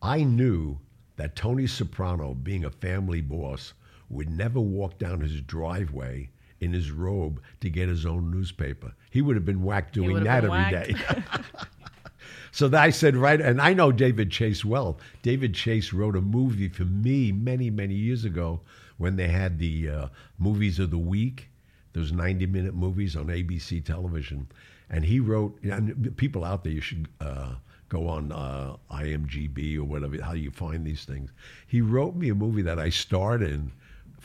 I 0.01 0.23
knew 0.23 0.77
that 1.15 1.35
Tony 1.35 1.65
Soprano, 1.65 2.35
being 2.35 2.63
a 2.63 2.69
family 2.69 3.21
boss, 3.21 3.73
would 4.09 4.29
never 4.29 4.59
walk 4.59 4.99
down 4.99 5.21
his 5.21 5.41
driveway 5.41 6.29
in 6.59 6.73
his 6.73 6.91
robe 6.91 7.41
to 7.61 7.69
get 7.69 7.89
his 7.89 8.05
own 8.05 8.31
newspaper. 8.31 8.93
He 9.11 9.21
would 9.21 9.35
have 9.35 9.45
been 9.45 9.63
whacked 9.63 9.93
doing 9.93 10.23
that 10.23 10.43
every 10.43 10.49
whacked. 10.49 10.87
day. 10.87 10.95
so 12.51 12.69
I 12.73 12.89
said, 12.89 13.15
right, 13.15 13.39
and 13.39 13.61
I 13.61 13.73
know 13.73 13.91
David 13.91 14.31
Chase 14.31 14.63
well. 14.63 14.99
David 15.21 15.53
Chase 15.53 15.93
wrote 15.93 16.15
a 16.15 16.21
movie 16.21 16.69
for 16.69 16.85
me 16.85 17.31
many, 17.31 17.69
many 17.69 17.95
years 17.95 18.25
ago 18.25 18.61
when 18.97 19.15
they 19.15 19.27
had 19.27 19.59
the 19.59 19.89
uh, 19.89 20.07
movies 20.37 20.79
of 20.79 20.91
the 20.91 20.97
week, 20.97 21.49
those 21.93 22.11
90 22.11 22.45
minute 22.45 22.73
movies 22.73 23.15
on 23.15 23.27
ABC 23.27 23.83
television. 23.83 24.47
And 24.89 25.03
he 25.03 25.19
wrote, 25.19 25.57
and 25.63 26.15
people 26.17 26.43
out 26.43 26.63
there, 26.63 26.73
you 26.73 26.81
should. 26.81 27.07
Uh, 27.19 27.55
go 27.87 28.07
on 28.07 28.31
uh, 28.31 28.75
IMGB 28.91 29.77
or 29.77 29.83
whatever, 29.83 30.19
how 30.21 30.33
you 30.33 30.49
find 30.49 30.83
these 30.85 31.05
things. 31.05 31.29
He 31.67 31.81
wrote 31.81 32.15
me 32.15 32.29
a 32.29 32.35
movie 32.35 32.63
that 32.63 32.79
I 32.79 32.89
starred 32.89 33.43
in 33.43 33.71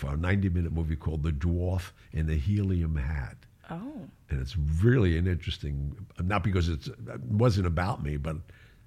for 0.01 0.15
a 0.15 0.17
90 0.17 0.49
minute 0.49 0.73
movie 0.73 0.97
called 0.97 1.23
The 1.23 1.31
Dwarf 1.31 1.93
in 2.13 2.27
the 2.27 2.37
Helium 2.37 2.97
Hat. 2.97 3.37
Oh. 3.71 4.09
And 4.31 4.41
it's 4.41 4.57
really 4.83 5.19
an 5.19 5.27
interesting, 5.27 5.95
not 6.19 6.43
because 6.43 6.69
it 6.69 6.89
wasn't 7.29 7.67
about 7.67 8.03
me, 8.03 8.17
but 8.17 8.37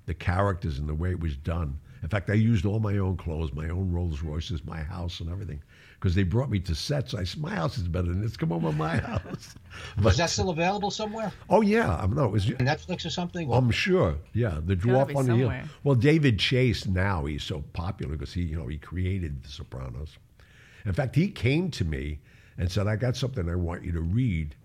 the 0.07 0.13
characters 0.13 0.79
and 0.79 0.89
the 0.89 0.95
way 0.95 1.11
it 1.11 1.19
was 1.19 1.37
done. 1.37 1.79
In 2.01 2.09
fact, 2.09 2.29
I 2.29 2.33
used 2.33 2.65
all 2.65 2.79
my 2.79 2.97
own 2.97 3.15
clothes, 3.15 3.53
my 3.53 3.69
own 3.69 3.91
Rolls 3.91 4.21
Royces, 4.21 4.65
my 4.65 4.81
house, 4.81 5.21
and 5.21 5.29
everything 5.29 5.61
because 6.03 6.15
they 6.15 6.23
brought 6.23 6.49
me 6.49 6.59
to 6.59 6.75
sets. 6.75 7.13
I 7.13 7.23
said, 7.23 7.39
my 7.39 7.55
house 7.55 7.77
is 7.77 7.87
better 7.87 8.09
than 8.09 8.21
this. 8.21 8.35
Come 8.35 8.51
over 8.51 8.73
my 8.73 8.97
house. 9.11 9.55
But, 9.97 10.11
is 10.11 10.17
that 10.17 10.29
still 10.31 10.49
available 10.49 10.91
somewhere? 10.91 11.31
Oh 11.49 11.61
yeah, 11.61 11.95
I'm 11.95 12.13
no, 12.13 12.25
it 12.25 12.31
was 12.31 12.47
Netflix 12.47 13.05
or 13.05 13.09
something. 13.09 13.49
I'm 13.53 13.71
sure. 13.71 14.17
Yeah, 14.33 14.59
the 14.65 14.75
dwarf 14.75 15.15
on 15.15 15.27
the 15.27 15.35
hill. 15.37 15.53
Well, 15.85 15.95
David 15.95 16.39
Chase 16.39 16.85
now 16.87 17.23
he's 17.23 17.43
so 17.43 17.63
popular 17.71 18.17
because 18.17 18.33
he, 18.33 18.41
you 18.41 18.57
know, 18.57 18.67
he 18.67 18.77
created 18.77 19.43
The 19.43 19.49
Sopranos. 19.49 20.17
In 20.85 20.93
fact, 20.93 21.15
he 21.15 21.29
came 21.29 21.71
to 21.71 21.85
me 21.85 22.19
and 22.57 22.71
said, 22.71 22.87
"I 22.87 22.95
got 22.95 23.15
something 23.15 23.49
I 23.49 23.55
want 23.55 23.83
you 23.83 23.91
to 23.93 24.01
read," 24.01 24.55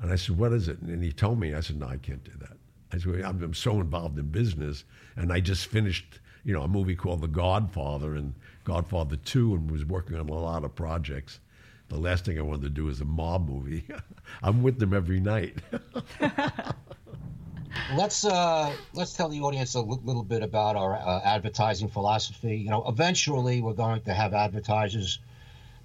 and 0.00 0.10
I 0.10 0.16
said, 0.16 0.36
"What 0.36 0.52
is 0.52 0.68
it?" 0.68 0.80
And 0.80 1.02
he 1.02 1.12
told 1.12 1.38
me. 1.38 1.54
I 1.54 1.60
said, 1.60 1.78
"No, 1.78 1.86
I 1.86 1.96
can't 1.96 2.24
do 2.24 2.32
that." 2.40 2.56
I 2.92 2.98
said, 2.98 3.22
"I'm 3.24 3.54
so 3.54 3.80
involved 3.80 4.18
in 4.18 4.26
business, 4.26 4.84
and 5.16 5.32
I 5.32 5.40
just 5.40 5.66
finished." 5.66 6.20
You 6.42 6.54
know, 6.54 6.62
a 6.62 6.68
movie 6.68 6.96
called 6.96 7.20
The 7.20 7.28
Godfather, 7.28 8.14
and 8.14 8.34
Godfather 8.64 9.16
2 9.16 9.54
and 9.54 9.70
was 9.70 9.84
working 9.84 10.16
on 10.16 10.28
a 10.28 10.32
lot 10.32 10.64
of 10.64 10.74
projects. 10.74 11.40
The 11.88 11.98
last 11.98 12.24
thing 12.24 12.38
I 12.38 12.42
wanted 12.42 12.62
to 12.62 12.70
do 12.70 12.88
is 12.88 13.00
a 13.00 13.04
mob 13.04 13.48
movie. 13.48 13.84
I'm 14.42 14.62
with 14.62 14.78
them 14.78 14.94
every 14.94 15.18
night. 15.20 15.56
let's 17.96 18.24
uh, 18.24 18.72
let's 18.94 19.12
tell 19.14 19.28
the 19.28 19.40
audience 19.40 19.74
a 19.74 19.80
little 19.80 20.22
bit 20.22 20.42
about 20.42 20.76
our 20.76 20.94
uh, 20.94 21.20
advertising 21.24 21.88
philosophy. 21.88 22.56
You 22.56 22.70
know, 22.70 22.84
eventually 22.86 23.60
we're 23.60 23.72
going 23.72 24.02
to 24.02 24.14
have 24.14 24.34
advertisers, 24.34 25.18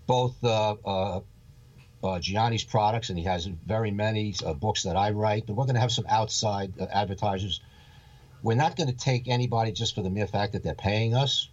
both 0.07 0.35
uh, 0.43 0.75
uh, 0.85 1.19
uh 2.03 2.19
Gianni's 2.19 2.63
products, 2.63 3.09
and 3.09 3.17
he 3.17 3.25
has 3.25 3.45
very 3.45 3.91
many 3.91 4.35
books 4.59 4.83
that 4.83 4.95
I 4.95 5.11
write. 5.11 5.45
But 5.47 5.55
we're 5.55 5.65
going 5.65 5.75
to 5.75 5.81
have 5.81 5.91
some 5.91 6.05
outside 6.09 6.73
advertisers. 6.79 7.61
We're 8.43 8.55
not 8.55 8.75
going 8.75 8.89
to 8.89 8.95
take 8.95 9.27
anybody 9.27 9.71
just 9.71 9.95
for 9.95 10.01
the 10.01 10.09
mere 10.09 10.27
fact 10.27 10.53
that 10.53 10.63
they're 10.63 10.75
paying 10.75 11.15
us. 11.15 11.49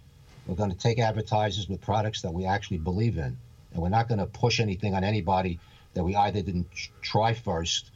We're 0.46 0.56
going 0.56 0.70
to 0.70 0.76
take 0.76 0.98
advertisers 0.98 1.68
with 1.68 1.80
products 1.80 2.22
that 2.22 2.34
we 2.34 2.44
actually 2.44 2.78
believe 2.78 3.16
in. 3.16 3.38
And 3.72 3.82
we're 3.82 3.88
not 3.88 4.08
going 4.08 4.18
to 4.18 4.26
push 4.26 4.60
anything 4.60 4.94
on 4.94 5.04
anybody 5.04 5.58
that 5.94 6.04
we 6.04 6.14
either 6.16 6.42
didn't 6.42 6.68
try 7.00 7.32
first 7.32 7.90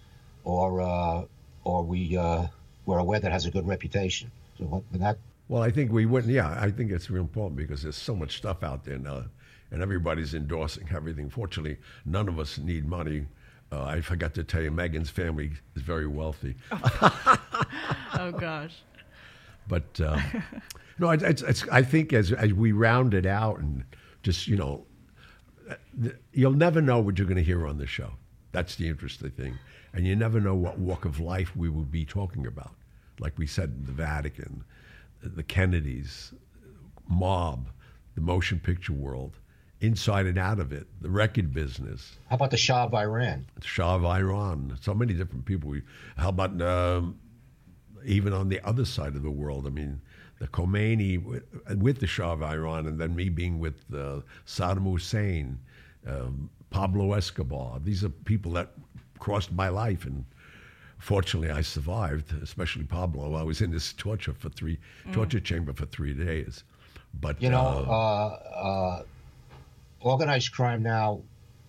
or 0.44 0.80
uh, 0.80 1.24
or 1.64 1.82
we 1.82 2.16
uh, 2.16 2.46
we're 2.86 2.98
aware 2.98 3.20
that 3.20 3.32
has 3.32 3.46
a 3.46 3.50
good 3.50 3.66
reputation. 3.66 4.30
So 4.58 4.84
that. 4.92 5.18
Well, 5.48 5.62
I 5.62 5.70
think 5.70 5.92
we 5.92 6.06
wouldn't. 6.06 6.32
Yeah, 6.32 6.56
I 6.58 6.70
think 6.70 6.90
it's 6.90 7.10
real 7.10 7.22
important 7.22 7.56
because 7.56 7.82
there's 7.82 7.96
so 7.96 8.16
much 8.16 8.36
stuff 8.36 8.62
out 8.62 8.84
there 8.84 8.98
now, 8.98 9.24
and 9.70 9.82
everybody's 9.82 10.34
endorsing 10.34 10.88
everything. 10.94 11.28
Fortunately, 11.28 11.76
none 12.04 12.28
of 12.28 12.38
us 12.38 12.58
need 12.58 12.86
money. 12.86 13.26
Uh, 13.72 13.84
I 13.84 14.00
forgot 14.00 14.34
to 14.34 14.44
tell 14.44 14.62
you, 14.62 14.70
Megan's 14.70 15.10
family 15.10 15.50
is 15.74 15.82
very 15.82 16.06
wealthy. 16.06 16.54
oh 16.72 18.32
gosh. 18.38 18.82
But 19.68 20.00
um, 20.00 20.22
no, 20.98 21.10
it's, 21.10 21.22
it's, 21.22 21.42
it's, 21.42 21.68
I 21.70 21.82
think 21.82 22.12
as 22.12 22.32
as 22.32 22.52
we 22.52 22.72
round 22.72 23.14
it 23.14 23.26
out 23.26 23.58
and 23.58 23.84
just 24.22 24.46
you 24.46 24.56
know, 24.56 24.86
you'll 26.32 26.52
never 26.52 26.80
know 26.80 27.00
what 27.00 27.18
you're 27.18 27.26
going 27.26 27.36
to 27.36 27.42
hear 27.42 27.66
on 27.66 27.78
the 27.78 27.86
show. 27.86 28.12
That's 28.52 28.76
the 28.76 28.88
interesting 28.88 29.30
thing, 29.30 29.58
and 29.92 30.06
you 30.06 30.14
never 30.14 30.40
know 30.40 30.54
what 30.54 30.78
walk 30.78 31.04
of 31.04 31.18
life 31.18 31.56
we 31.56 31.68
will 31.68 31.82
be 31.82 32.04
talking 32.04 32.46
about. 32.46 32.74
Like 33.18 33.36
we 33.38 33.46
said, 33.46 33.86
the 33.86 33.92
Vatican, 33.92 34.64
the 35.22 35.42
Kennedys, 35.42 36.32
mob, 37.08 37.68
the 38.14 38.20
motion 38.20 38.60
picture 38.60 38.92
world, 38.92 39.38
inside 39.80 40.26
and 40.26 40.38
out 40.38 40.58
of 40.58 40.72
it, 40.72 40.86
the 41.00 41.10
record 41.10 41.52
business. 41.52 42.16
How 42.28 42.36
about 42.36 42.50
the 42.50 42.56
Shah 42.56 42.84
of 42.84 42.94
Iran? 42.94 43.46
The 43.60 43.66
Shah 43.66 43.96
of 43.96 44.04
Iran. 44.04 44.76
So 44.80 44.94
many 44.94 45.14
different 45.14 45.44
people. 45.44 45.74
How 46.16 46.30
about 46.30 46.60
um, 46.62 47.18
even 48.04 48.32
on 48.32 48.48
the 48.48 48.60
other 48.66 48.84
side 48.84 49.16
of 49.16 49.22
the 49.22 49.30
world? 49.30 49.66
I 49.66 49.70
mean, 49.70 50.00
the 50.38 50.48
Khomeini 50.48 51.22
with, 51.22 51.44
with 51.78 52.00
the 52.00 52.06
Shah 52.06 52.32
of 52.32 52.42
Iran, 52.42 52.86
and 52.86 52.98
then 52.98 53.14
me 53.14 53.28
being 53.28 53.58
with 53.58 53.76
uh, 53.92 54.20
Saddam 54.46 54.90
Hussein, 54.90 55.58
um, 56.06 56.50
Pablo 56.70 57.12
Escobar. 57.12 57.80
These 57.82 58.04
are 58.04 58.08
people 58.08 58.52
that 58.52 58.70
crossed 59.18 59.52
my 59.52 59.68
life, 59.68 60.04
and 60.06 60.24
fortunately, 60.98 61.50
I 61.50 61.60
survived. 61.60 62.32
Especially 62.42 62.84
Pablo. 62.84 63.34
I 63.34 63.42
was 63.42 63.60
in 63.60 63.70
this 63.70 63.92
torture 63.92 64.32
for 64.32 64.48
three 64.48 64.78
torture 65.12 65.40
chamber 65.40 65.72
for 65.72 65.86
three 65.86 66.14
days. 66.14 66.64
But 67.20 67.40
You 67.40 67.50
know, 67.50 67.84
uh, 67.88 67.90
uh, 67.90 68.58
uh, 68.58 69.02
organized 70.06 70.52
crime 70.52 70.82
now 70.82 71.22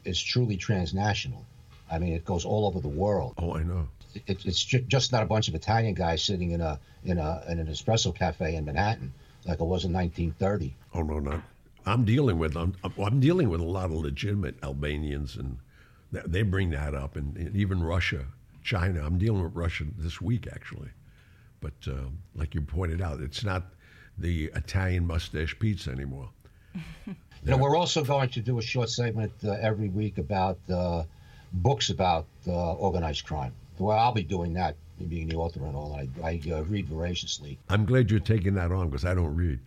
is 0.06 0.21
truly 0.21 0.58
transnational. 0.58 1.45
I 1.89 2.00
mean, 2.00 2.13
it 2.13 2.26
goes 2.26 2.45
all 2.45 2.65
over 2.67 2.80
the 2.80 2.88
world. 2.88 3.34
oh, 3.38 3.56
I 3.56 3.63
know. 3.63 3.88
It, 4.26 4.45
it's 4.45 4.63
ju- 4.63 4.86
just 4.88 5.12
not 5.12 5.23
a 5.23 5.26
bunch 5.26 5.47
of 5.47 5.56
Italian 5.56 5.93
guys 5.93 6.23
sitting 6.23 6.52
in 6.52 6.62
a 6.62 6.80
in 7.04 7.17
a 7.17 7.43
in 7.47 7.60
an 7.60 7.67
espresso 7.67 8.13
cafe 8.15 8.56
in 8.56 8.65
Manhattan 8.65 9.13
like 9.45 9.60
it 9.60 9.65
was 9.65 9.86
in 9.86 9.93
1930. 9.93 10.76
Oh 10.93 11.02
no, 11.02 11.19
not. 11.19 11.41
I'm 11.86 12.04
dealing 12.04 12.38
with. 12.38 12.56
I'm, 12.56 12.76
I'm 12.84 13.19
dealing 13.19 13.50
with 13.50 13.62
a 13.62 13.65
lot 13.65 13.86
of 13.86 13.93
legitimate 13.93 14.56
Albanians, 14.63 15.38
and 15.38 15.58
th- 16.12 16.26
they 16.26 16.41
bring 16.41 16.71
that 16.71 16.93
up, 16.93 17.15
and, 17.15 17.36
and 17.38 17.56
even 17.56 17.82
Russia, 17.82 18.26
China. 18.63 19.06
I'm 19.06 19.17
dealing 19.17 19.43
with 19.43 19.56
Russia 19.56 19.86
this 19.97 20.19
week 20.19 20.47
actually, 20.52 20.89
but 21.62 21.73
uh, 21.88 22.10
like 22.36 22.56
you 22.56 22.62
pointed 22.62 23.02
out, 23.02 23.21
it's 23.21 23.43
not 23.43 23.67
the 24.17 24.45
Italian 24.56 25.08
mustache 25.08 25.58
pizza 25.60 25.91
anymore. 25.91 26.30
You 27.43 27.51
know, 27.51 27.60
we're 27.60 27.77
also 27.77 28.03
going 28.03 28.30
to 28.30 28.41
do 28.41 28.58
a 28.60 28.62
short 28.62 28.89
segment 28.89 29.32
uh, 29.45 29.51
every 29.51 29.88
week 29.88 30.17
about 30.17 30.58
uh, 30.69 31.03
books 31.53 31.91
about 31.91 32.25
uh, 32.45 32.73
organized 32.73 33.25
crime. 33.25 33.53
Well, 33.80 33.97
I'll 33.97 34.12
be 34.12 34.23
doing 34.23 34.53
that, 34.56 34.75
being 35.08 35.30
the 35.30 35.38
author 35.38 35.63
and 35.63 35.73
all. 35.73 35.95
I, 35.95 36.10
I 36.21 36.41
uh, 36.51 36.63
read 36.63 36.88
voraciously. 36.88 37.58
I'm 37.69 37.86
glad 37.86 38.12
you're 38.12 38.19
taking 38.19 38.56
that 38.56 38.71
on 38.71 38.89
because 38.89 39.06
I 39.06 39.13
don't 39.13 39.34
read. 39.34 39.60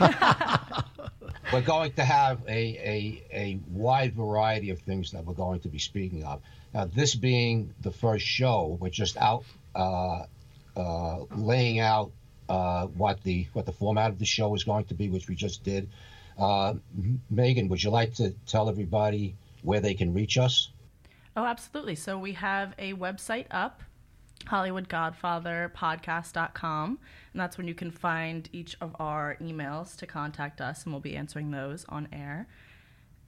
We're 1.52 1.62
going 1.62 1.92
to 1.92 2.04
have 2.04 2.42
a, 2.46 2.52
a, 2.52 3.22
a 3.32 3.60
wide 3.70 4.14
variety 4.14 4.70
of 4.70 4.80
things 4.80 5.12
that 5.12 5.24
we're 5.24 5.34
going 5.34 5.60
to 5.60 5.68
be 5.68 5.78
speaking 5.78 6.22
of. 6.24 6.42
Now, 6.74 6.84
this 6.84 7.14
being 7.14 7.72
the 7.80 7.90
first 7.90 8.26
show, 8.26 8.76
we're 8.80 8.90
just 8.90 9.16
out 9.16 9.44
uh, 9.74 10.24
uh, 10.76 11.20
laying 11.34 11.78
out 11.78 12.12
uh, 12.50 12.86
what 12.86 13.22
the 13.22 13.46
what 13.54 13.64
the 13.64 13.72
format 13.72 14.10
of 14.10 14.18
the 14.18 14.26
show 14.26 14.54
is 14.54 14.64
going 14.64 14.84
to 14.86 14.94
be, 14.94 15.08
which 15.08 15.28
we 15.28 15.34
just 15.34 15.64
did. 15.64 15.88
Uh, 16.38 16.74
Megan, 17.30 17.68
would 17.68 17.82
you 17.82 17.90
like 17.90 18.14
to 18.14 18.30
tell 18.46 18.68
everybody 18.68 19.34
where 19.62 19.80
they 19.80 19.94
can 19.94 20.14
reach 20.14 20.38
us? 20.38 20.68
Oh, 21.36 21.44
absolutely. 21.44 21.96
So 21.96 22.18
we 22.18 22.32
have 22.32 22.74
a 22.78 22.94
website 22.94 23.46
up, 23.50 23.82
HollywoodGodfatherPodcast.com, 24.46 26.98
and 27.32 27.40
that's 27.40 27.58
when 27.58 27.68
you 27.68 27.74
can 27.74 27.90
find 27.90 28.48
each 28.52 28.76
of 28.80 28.96
our 28.98 29.36
emails 29.40 29.96
to 29.96 30.06
contact 30.06 30.60
us, 30.60 30.84
and 30.84 30.92
we'll 30.92 31.00
be 31.00 31.16
answering 31.16 31.50
those 31.50 31.84
on 31.88 32.06
air. 32.12 32.46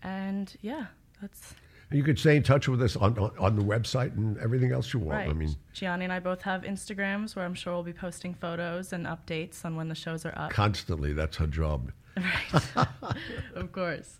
And 0.02 0.56
yeah, 0.62 0.86
that's 1.20 1.54
You 1.92 2.02
could 2.04 2.18
stay 2.18 2.36
in 2.36 2.42
touch 2.44 2.68
with 2.68 2.80
us 2.82 2.94
on, 2.96 3.18
on, 3.18 3.32
on 3.38 3.56
the 3.56 3.62
website 3.62 4.16
and 4.16 4.38
everything 4.38 4.70
else 4.72 4.92
you 4.92 5.00
want. 5.00 5.18
right. 5.18 5.28
I 5.28 5.32
mean, 5.32 5.56
Gianni 5.72 6.04
and 6.04 6.12
I 6.12 6.20
both 6.20 6.42
have 6.42 6.62
Instagrams 6.62 7.34
where 7.34 7.44
I'm 7.44 7.54
sure 7.54 7.72
we'll 7.72 7.82
be 7.82 7.92
posting 7.92 8.34
photos 8.34 8.92
and 8.92 9.06
updates 9.06 9.64
on 9.64 9.74
when 9.76 9.88
the 9.88 9.94
shows 9.96 10.24
are 10.24 10.32
up. 10.36 10.50
constantly. 10.50 11.12
That's 11.12 11.36
her 11.38 11.46
job. 11.46 11.92
Right, 12.16 12.86
of 13.54 13.72
course. 13.72 14.18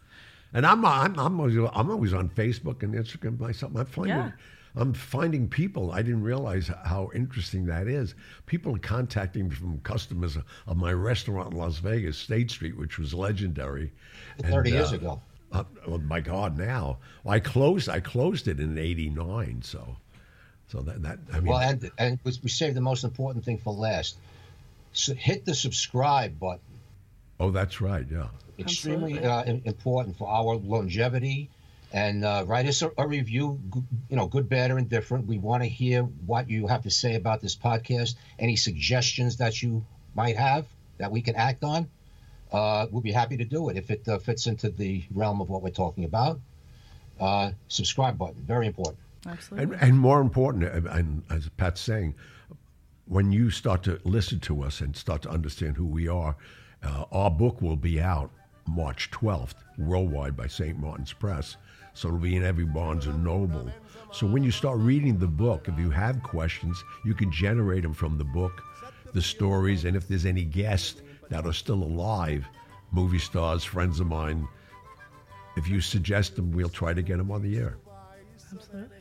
And 0.52 0.64
I'm 0.66 0.84
I'm 0.84 1.18
I'm 1.18 1.38
always, 1.40 1.56
I'm 1.56 1.90
always 1.90 2.12
on 2.14 2.28
Facebook 2.30 2.82
and 2.82 2.94
Instagram 2.94 3.38
myself. 3.38 3.72
I'm 3.76 3.86
finding 3.86 4.16
Yeah. 4.16 4.30
I'm 4.76 4.94
finding 4.94 5.48
people. 5.48 5.90
I 5.90 6.00
didn't 6.02 6.22
realize 6.22 6.68
how 6.84 7.10
interesting 7.14 7.66
that 7.66 7.88
is. 7.88 8.14
People 8.46 8.74
are 8.76 8.78
contacting 8.78 9.48
me 9.48 9.54
from 9.56 9.78
customers 9.80 10.36
of 10.66 10.76
my 10.76 10.92
restaurant 10.92 11.52
in 11.52 11.58
Las 11.58 11.78
Vegas, 11.78 12.16
State 12.16 12.50
Street, 12.52 12.76
which 12.76 12.96
was 12.98 13.12
legendary. 13.12 13.92
30 14.42 14.56
And, 14.56 14.68
years 14.68 14.92
uh, 14.92 14.96
ago. 14.96 15.20
Uh, 15.52 15.64
oh 15.86 15.98
my 15.98 16.20
God! 16.20 16.56
Now 16.56 16.98
well, 17.24 17.34
I 17.34 17.40
closed. 17.40 17.88
I 17.88 18.00
closed 18.00 18.46
it 18.48 18.60
in 18.60 18.78
'89. 18.78 19.62
So, 19.62 19.96
so 20.68 20.80
that 20.82 21.02
that 21.02 21.18
I 21.32 21.40
mean, 21.40 21.46
Well, 21.46 21.58
and 21.58 21.90
and 21.98 22.18
we 22.24 22.32
we 22.42 22.48
saved 22.48 22.76
the 22.76 22.80
most 22.80 23.04
important 23.04 23.44
thing 23.44 23.58
for 23.58 23.72
last. 23.72 24.16
So 24.92 25.14
hit 25.14 25.44
the 25.44 25.54
subscribe 25.54 26.38
button. 26.38 26.60
oh, 27.38 27.50
that's 27.50 27.80
right. 27.80 28.06
Yeah. 28.10 28.28
Extremely 28.58 29.18
uh, 29.18 29.44
important 29.64 30.16
for 30.18 30.28
our 30.28 30.56
longevity. 30.56 31.48
And 31.92 32.24
uh, 32.24 32.44
write 32.46 32.66
us 32.66 32.82
a, 32.82 32.92
a 32.98 33.06
review. 33.08 33.58
You 34.08 34.16
know, 34.16 34.28
good, 34.28 34.48
bad, 34.48 34.70
or 34.70 34.78
indifferent. 34.78 35.26
We 35.26 35.38
want 35.38 35.64
to 35.64 35.68
hear 35.68 36.02
what 36.02 36.48
you 36.48 36.68
have 36.68 36.82
to 36.82 36.90
say 36.90 37.16
about 37.16 37.40
this 37.40 37.56
podcast. 37.56 38.14
Any 38.38 38.54
suggestions 38.54 39.38
that 39.38 39.60
you 39.62 39.84
might 40.14 40.36
have 40.36 40.66
that 40.98 41.10
we 41.10 41.22
can 41.22 41.34
act 41.34 41.64
on. 41.64 41.88
Uh, 42.52 42.86
we'll 42.90 43.02
be 43.02 43.12
happy 43.12 43.36
to 43.36 43.44
do 43.44 43.68
it 43.68 43.76
if 43.76 43.90
it 43.90 44.06
uh, 44.08 44.18
fits 44.18 44.46
into 44.46 44.70
the 44.70 45.04
realm 45.12 45.40
of 45.40 45.48
what 45.48 45.62
we're 45.62 45.70
talking 45.70 46.04
about. 46.04 46.40
Uh, 47.20 47.50
subscribe 47.68 48.18
button, 48.18 48.42
very 48.46 48.66
important. 48.66 48.98
Absolutely. 49.26 49.74
And, 49.74 49.82
and 49.82 49.98
more 49.98 50.20
important, 50.20 50.64
and 50.64 51.22
as 51.30 51.48
Pat's 51.56 51.80
saying, 51.80 52.14
when 53.06 53.32
you 53.32 53.50
start 53.50 53.82
to 53.84 54.00
listen 54.04 54.40
to 54.40 54.62
us 54.62 54.80
and 54.80 54.96
start 54.96 55.22
to 55.22 55.30
understand 55.30 55.76
who 55.76 55.86
we 55.86 56.08
are, 56.08 56.36
uh, 56.82 57.04
our 57.12 57.30
book 57.30 57.60
will 57.60 57.76
be 57.76 58.00
out 58.00 58.30
March 58.66 59.10
12th 59.10 59.54
worldwide 59.78 60.36
by 60.36 60.46
St. 60.46 60.78
Martin's 60.78 61.12
Press. 61.12 61.56
So 61.92 62.08
it'll 62.08 62.20
be 62.20 62.36
in 62.36 62.44
every 62.44 62.64
Barnes 62.64 63.06
and 63.06 63.24
Noble. 63.24 63.70
So 64.12 64.26
when 64.26 64.42
you 64.42 64.50
start 64.50 64.78
reading 64.78 65.18
the 65.18 65.26
book, 65.26 65.68
if 65.68 65.78
you 65.78 65.90
have 65.90 66.22
questions, 66.22 66.82
you 67.04 67.14
can 67.14 67.30
generate 67.30 67.82
them 67.82 67.94
from 67.94 68.16
the 68.16 68.24
book, 68.24 68.62
the 69.12 69.22
stories, 69.22 69.84
and 69.84 69.96
if 69.96 70.08
there's 70.08 70.26
any 70.26 70.44
guests 70.44 71.02
that 71.30 71.46
are 71.46 71.52
still 71.52 71.82
alive, 71.82 72.46
movie 72.92 73.18
stars, 73.18 73.64
friends 73.64 74.00
of 74.00 74.06
mine, 74.06 74.46
if 75.56 75.68
you 75.68 75.80
suggest 75.80 76.36
them, 76.36 76.52
we'll 76.52 76.68
try 76.68 76.92
to 76.92 77.02
get 77.02 77.18
them 77.18 77.30
on 77.30 77.42
the 77.42 77.56
air. 77.56 77.78
Absolutely. 78.52 78.96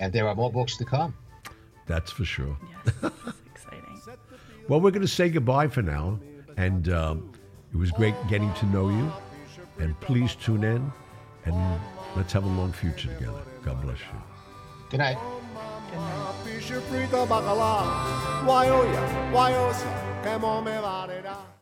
And 0.00 0.12
there 0.12 0.28
are 0.28 0.34
more 0.34 0.50
books 0.50 0.76
to 0.76 0.84
come. 0.84 1.14
That's 1.86 2.10
for 2.10 2.24
sure. 2.24 2.56
Yes. 2.86 2.94
it's 3.02 3.40
exciting. 3.54 4.00
Well, 4.68 4.80
we're 4.80 4.90
going 4.90 5.02
to 5.02 5.08
say 5.08 5.28
goodbye 5.28 5.68
for 5.68 5.82
now. 5.82 6.20
And 6.56 6.88
um, 6.88 7.32
it 7.72 7.76
was 7.76 7.90
great 7.90 8.14
getting 8.28 8.52
to 8.54 8.66
know 8.66 8.88
you. 8.88 9.12
And 9.78 9.98
please 10.00 10.34
tune 10.34 10.64
in 10.64 10.92
and 11.44 11.80
let's 12.16 12.32
have 12.32 12.44
a 12.44 12.48
long 12.48 12.72
future 12.72 13.08
together. 13.14 13.42
God 13.64 13.80
bless 13.82 13.98
you. 13.98 14.22
Good 14.90 14.98
night. 14.98 15.18
Good 15.90 16.00
night. 21.24 21.57